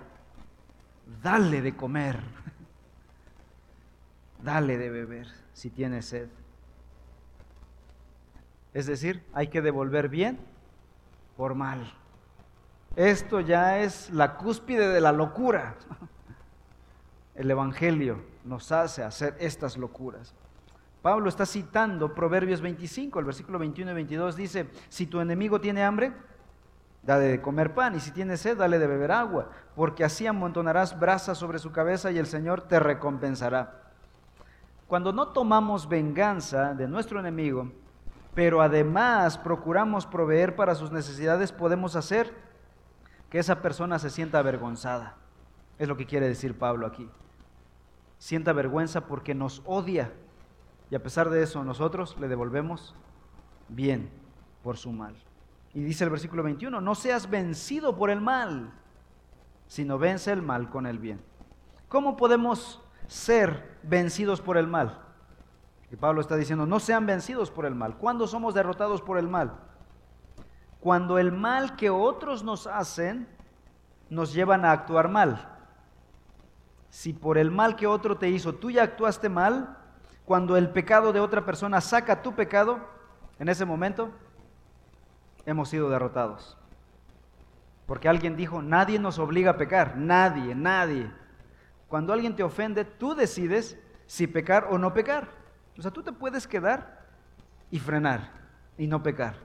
Dale 1.23 1.61
de 1.61 1.77
comer. 1.77 2.19
Dale 4.43 4.79
de 4.79 4.89
beber 4.89 5.29
si 5.53 5.69
tiene 5.69 6.01
sed. 6.01 6.29
Es 8.73 8.87
decir, 8.87 9.23
hay 9.35 9.49
que 9.49 9.61
devolver 9.61 10.09
bien 10.09 10.56
por 11.37 11.55
mal. 11.55 11.93
Esto 12.95 13.41
ya 13.41 13.79
es 13.81 14.11
la 14.11 14.37
cúspide 14.37 14.89
de 14.89 15.01
la 15.01 15.13
locura. 15.13 15.75
El 17.35 17.51
Evangelio 17.51 18.23
nos 18.45 18.73
hace 18.73 19.03
hacer 19.03 19.37
estas 19.39 19.77
locuras. 19.77 20.35
Pablo 21.03 21.29
está 21.29 21.45
citando 21.47 22.15
Proverbios 22.15 22.61
25, 22.61 23.21
el 23.21 23.27
versículo 23.27 23.59
21 23.61 23.93
y 23.93 23.95
22 23.95 24.35
dice, 24.35 24.71
si 24.89 25.07
tu 25.07 25.21
enemigo 25.21 25.61
tiene 25.61 25.85
hambre, 25.85 26.13
dale 27.03 27.27
de 27.27 27.41
comer 27.41 27.75
pan, 27.75 27.95
y 27.95 28.01
si 28.01 28.11
tiene 28.11 28.37
sed, 28.37 28.57
dale 28.57 28.81
de 28.81 28.89
beber 28.89 29.13
agua, 29.13 29.51
porque 29.77 30.03
así 30.03 30.27
amontonarás 30.27 30.99
brasas 30.99 31.39
sobre 31.39 31.61
su 31.61 31.71
cabeza 31.71 32.11
y 32.11 32.19
el 32.19 32.27
Señor 32.27 32.63
te 32.63 32.81
recompensará. 32.81 33.83
Cuando 34.89 35.13
no 35.13 35.29
tomamos 35.29 35.89
venganza 35.89 36.75
de 36.75 36.89
nuestro 36.89 37.21
enemigo, 37.21 37.71
pero 38.37 38.61
además 38.61 39.39
procuramos 39.39 40.05
proveer 40.05 40.57
para 40.57 40.75
sus 40.75 40.93
necesidades, 40.93 41.53
podemos 41.53 41.97
hacer 41.97 42.35
que 43.31 43.39
esa 43.39 43.63
persona 43.63 43.99
se 43.99 44.11
sienta 44.11 44.39
avergonzada. 44.39 45.17
Es 45.79 45.89
lo 45.89 45.97
que 45.97 46.05
quiere 46.05 46.29
decir 46.29 46.59
Pablo 46.59 46.87
aquí. 46.87 47.09
Sienta 48.19 48.53
vergüenza 48.53 49.07
porque 49.07 49.35
nos 49.35 49.63
odia. 49.65 50.13
Y 50.91 50.97
a 50.97 51.03
pesar 51.03 51.31
de 51.31 51.43
eso, 51.43 51.65
nosotros 51.65 52.15
le 52.21 52.29
devolvemos 52.29 52.95
bien 53.71 54.11
por 54.63 54.77
su 54.77 54.93
mal. 54.93 55.17
Y 55.73 55.83
dice 55.83 56.05
el 56.05 56.11
versículo 56.11 56.43
21, 56.43 56.79
no 56.83 56.95
seas 56.95 57.31
vencido 57.31 57.97
por 57.97 58.11
el 58.11 58.21
mal, 58.21 58.71
sino 59.67 59.97
vence 59.97 60.31
el 60.31 60.43
mal 60.43 60.69
con 60.69 60.87
el 60.87 60.99
bien. 60.99 61.23
¿Cómo 61.89 62.19
podemos 62.19 62.83
ser 63.07 63.79
vencidos 63.83 64.43
por 64.43 64.59
el 64.59 64.67
mal? 64.67 65.06
Y 65.91 65.97
Pablo 65.97 66.21
está 66.21 66.37
diciendo, 66.37 66.67
no 66.67 66.81
sean 66.81 67.07
vencidos 67.07 67.51
por 67.51 67.67
el 67.67 67.75
mal. 67.75 67.97
¿Cuándo 67.97 68.27
somos 68.27 68.55
derrotados 68.55 69.03
por 69.03 69.19
el 69.19 69.29
mal? 69.29 69.59
Cuando 70.81 71.19
el 71.19 71.33
mal 71.33 71.77
que 71.77 71.91
otros 71.91 72.43
nos 72.43 72.67
hacen 72.67 73.29
nos 74.09 74.33
llevan 74.33 74.65
a 74.65 74.73
actuar 74.73 75.09
mal. 75.09 75.49
Si 76.91 77.13
por 77.13 77.39
el 77.39 77.51
mal 77.51 77.77
que 77.77 77.87
otro 77.87 78.17
te 78.17 78.29
hizo 78.29 78.55
tú 78.55 78.71
ya 78.71 78.83
actuaste 78.83 79.29
mal, 79.29 79.77
cuando 80.25 80.57
el 80.57 80.71
pecado 80.71 81.13
de 81.13 81.21
otra 81.21 81.45
persona 81.45 81.81
saca 81.81 82.23
tu 82.23 82.35
pecado, 82.35 82.81
en 83.39 83.49
ese 83.49 83.65
momento 83.65 84.11
hemos 85.45 85.69
sido 85.69 85.89
derrotados. 85.89 86.57
Porque 87.87 88.09
alguien 88.09 88.37
dijo, 88.37 88.63
nadie 88.63 88.99
nos 88.99 89.19
obliga 89.19 89.53
a 89.53 89.57
pecar, 89.57 89.97
nadie, 89.97 90.55
nadie. 90.55 91.11
Cuando 91.89 92.13
alguien 92.13 92.35
te 92.35 92.43
ofende, 92.43 92.85
tú 92.85 93.15
decides 93.15 93.79
si 94.07 94.27
pecar 94.27 94.67
o 94.71 94.79
no 94.79 94.93
pecar. 94.93 95.29
O 95.79 95.83
sea, 95.83 95.91
tú 95.91 96.03
te 96.03 96.13
puedes 96.13 96.47
quedar 96.47 97.07
y 97.71 97.79
frenar 97.79 98.31
y 98.79 98.87
no 98.87 99.03
pecar. 99.03 99.37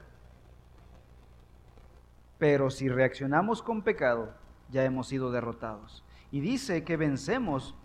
Pero 2.38 2.70
si 2.70 2.90
reaccionamos 2.90 3.62
con 3.62 3.82
pecado, 3.82 4.34
ya 4.70 4.84
hemos 4.84 5.08
sido 5.08 5.32
derrotados. 5.32 6.04
Y 6.32 6.40
dice 6.40 6.84
que 6.84 6.98
vencemos, 6.98 7.76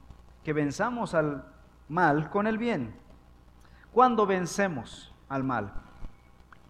que 0.44 0.52
venzamos 0.52 1.14
al 1.14 1.44
mal 1.88 2.30
con 2.30 2.46
el 2.46 2.56
bien. 2.56 2.94
¿Cuándo 3.92 4.26
vencemos 4.26 5.14
al 5.28 5.42
mal? 5.42 5.72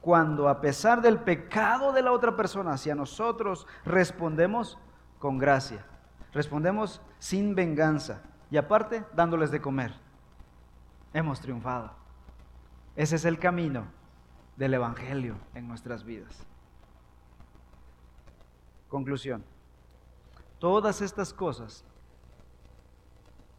Cuando 0.00 0.48
a 0.48 0.60
pesar 0.60 1.02
del 1.02 1.18
pecado 1.18 1.92
de 1.92 2.02
la 2.02 2.12
otra 2.12 2.36
persona 2.36 2.72
hacia 2.72 2.94
nosotros 2.94 3.66
respondemos 3.84 4.78
con 5.18 5.36
gracia. 5.36 5.84
Respondemos 6.32 7.02
sin 7.18 7.54
venganza 7.54 8.22
y 8.50 8.56
aparte 8.56 9.04
dándoles 9.14 9.50
de 9.50 9.60
comer 9.60 10.05
hemos 11.12 11.40
triunfado. 11.40 11.92
Ese 12.96 13.16
es 13.16 13.24
el 13.24 13.38
camino 13.38 13.86
del 14.56 14.74
Evangelio 14.74 15.36
en 15.54 15.68
nuestras 15.68 16.04
vidas. 16.04 16.46
Conclusión. 18.88 19.44
Todas 20.58 21.02
estas 21.02 21.34
cosas 21.34 21.84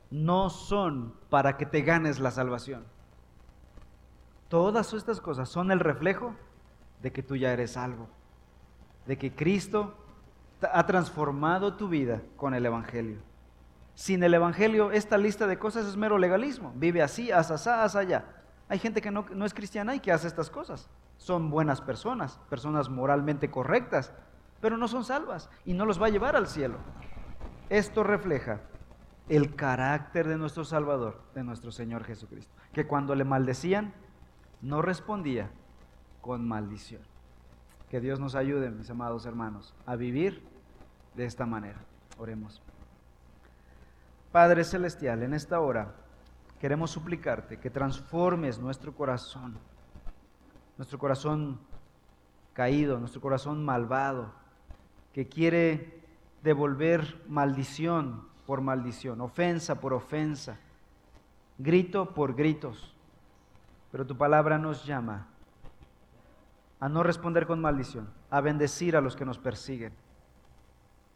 no 0.09 0.49
son 0.49 1.13
para 1.29 1.57
que 1.57 1.65
te 1.65 1.81
ganes 1.81 2.19
la 2.19 2.31
salvación. 2.31 2.85
Todas 4.49 4.93
estas 4.93 5.19
cosas 5.19 5.49
son 5.49 5.71
el 5.71 5.79
reflejo 5.79 6.33
de 7.01 7.11
que 7.11 7.21
tú 7.21 7.35
ya 7.35 7.51
eres 7.51 7.71
salvo, 7.71 8.07
de 9.05 9.17
que 9.17 9.35
Cristo 9.35 9.93
ha 10.61 10.85
transformado 10.85 11.75
tu 11.75 11.89
vida 11.89 12.21
con 12.37 12.53
el 12.53 12.65
Evangelio. 12.65 13.19
Sin 13.97 14.21
el 14.21 14.35
Evangelio, 14.35 14.91
esta 14.91 15.17
lista 15.17 15.47
de 15.47 15.57
cosas 15.57 15.87
es 15.87 15.97
mero 15.97 16.19
legalismo. 16.19 16.71
Vive 16.75 17.01
así, 17.01 17.31
haz 17.31 17.49
así, 17.49 17.67
haz 17.67 17.95
allá. 17.95 18.25
Hay 18.69 18.77
gente 18.77 19.01
que 19.01 19.09
no, 19.09 19.25
no 19.33 19.43
es 19.43 19.55
cristiana 19.55 19.95
y 19.95 19.99
que 19.99 20.11
hace 20.11 20.27
estas 20.27 20.51
cosas. 20.51 20.87
Son 21.17 21.49
buenas 21.49 21.81
personas, 21.81 22.39
personas 22.47 22.89
moralmente 22.89 23.49
correctas, 23.49 24.13
pero 24.61 24.77
no 24.77 24.87
son 24.87 25.03
salvas 25.03 25.49
y 25.65 25.73
no 25.73 25.83
los 25.83 25.99
va 25.99 26.05
a 26.05 26.09
llevar 26.09 26.35
al 26.35 26.45
cielo. 26.45 26.77
Esto 27.69 28.03
refleja 28.03 28.61
el 29.29 29.55
carácter 29.55 30.27
de 30.27 30.37
nuestro 30.37 30.63
Salvador, 30.63 31.19
de 31.33 31.43
nuestro 31.43 31.71
Señor 31.71 32.03
Jesucristo, 32.03 32.53
que 32.73 32.85
cuando 32.85 33.15
le 33.15 33.23
maldecían, 33.23 33.95
no 34.61 34.83
respondía 34.83 35.49
con 36.21 36.47
maldición. 36.47 37.01
Que 37.89 37.99
Dios 37.99 38.19
nos 38.19 38.35
ayude, 38.35 38.69
mis 38.69 38.91
amados 38.91 39.25
hermanos, 39.25 39.73
a 39.87 39.95
vivir 39.95 40.47
de 41.15 41.25
esta 41.25 41.47
manera. 41.47 41.79
Oremos. 42.19 42.61
Padre 44.32 44.63
Celestial, 44.63 45.23
en 45.23 45.34
esta 45.34 45.59
hora 45.59 45.93
queremos 46.59 46.91
suplicarte 46.91 47.59
que 47.59 47.69
transformes 47.69 48.59
nuestro 48.59 48.93
corazón, 48.93 49.57
nuestro 50.78 50.99
corazón 50.99 51.59
caído, 52.53 52.99
nuestro 52.99 53.21
corazón 53.21 53.63
malvado, 53.63 54.34
que 55.13 55.28
quiere 55.28 56.03
devolver 56.43 57.23
maldición 57.28 58.28
por 58.45 58.61
maldición, 58.61 59.21
ofensa 59.21 59.80
por 59.80 59.93
ofensa, 59.93 60.57
grito 61.57 62.13
por 62.13 62.36
gritos. 62.36 62.95
Pero 63.91 64.05
tu 64.05 64.17
palabra 64.17 64.57
nos 64.57 64.86
llama 64.86 65.28
a 66.80 66.89
no 66.89 67.01
responder 67.01 67.47
con 67.47 67.61
maldición, 67.61 68.09
a 68.30 68.41
bendecir 68.41 68.95
a 68.95 69.01
los 69.01 69.15
que 69.15 69.25
nos 69.25 69.38
persiguen, 69.38 69.93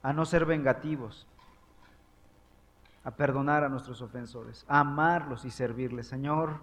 a 0.01 0.14
no 0.14 0.26
ser 0.26 0.45
vengativos, 0.45 1.28
a 3.04 3.12
perdonar 3.12 3.64
a 3.64 3.70
nuestros 3.70 4.02
ofensores, 4.02 4.66
a 4.68 4.80
amarlos 4.82 5.45
y 5.45 5.52
servirles. 5.52 6.08
Señor, 6.08 6.62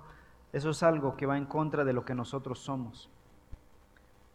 eso 0.53 0.70
es 0.70 0.82
algo 0.82 1.16
que 1.16 1.26
va 1.26 1.36
en 1.36 1.47
contra 1.47 1.84
de 1.84 1.93
lo 1.93 2.05
que 2.05 2.14
nosotros 2.14 2.61
somos. 2.61 3.11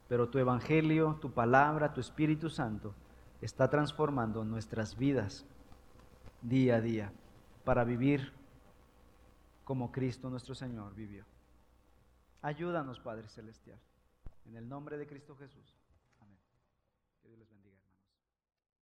Pero 0.08 0.30
tu 0.30 0.38
Evangelio, 0.38 1.18
tu 1.22 1.32
palabra, 1.32 1.94
tu 1.94 2.02
Espíritu 2.02 2.50
Santo 2.50 2.94
está 3.42 3.70
transformando 3.70 4.44
nuestras 4.44 4.98
vidas 4.98 5.46
día 6.42 6.76
a 6.76 6.82
día 6.82 7.14
para 7.64 7.84
vivir 7.84 8.34
como 9.64 9.92
Cristo 9.92 10.30
nuestro 10.30 10.56
Señor 10.56 10.94
vivió. 10.94 11.26
Ayúdanos, 12.42 13.00
Padre 13.00 13.30
Celestial, 13.30 13.80
en 14.46 14.58
el 14.58 14.68
nombre 14.68 14.98
de 14.98 15.08
Cristo 15.08 15.36
Jesús. 15.38 15.83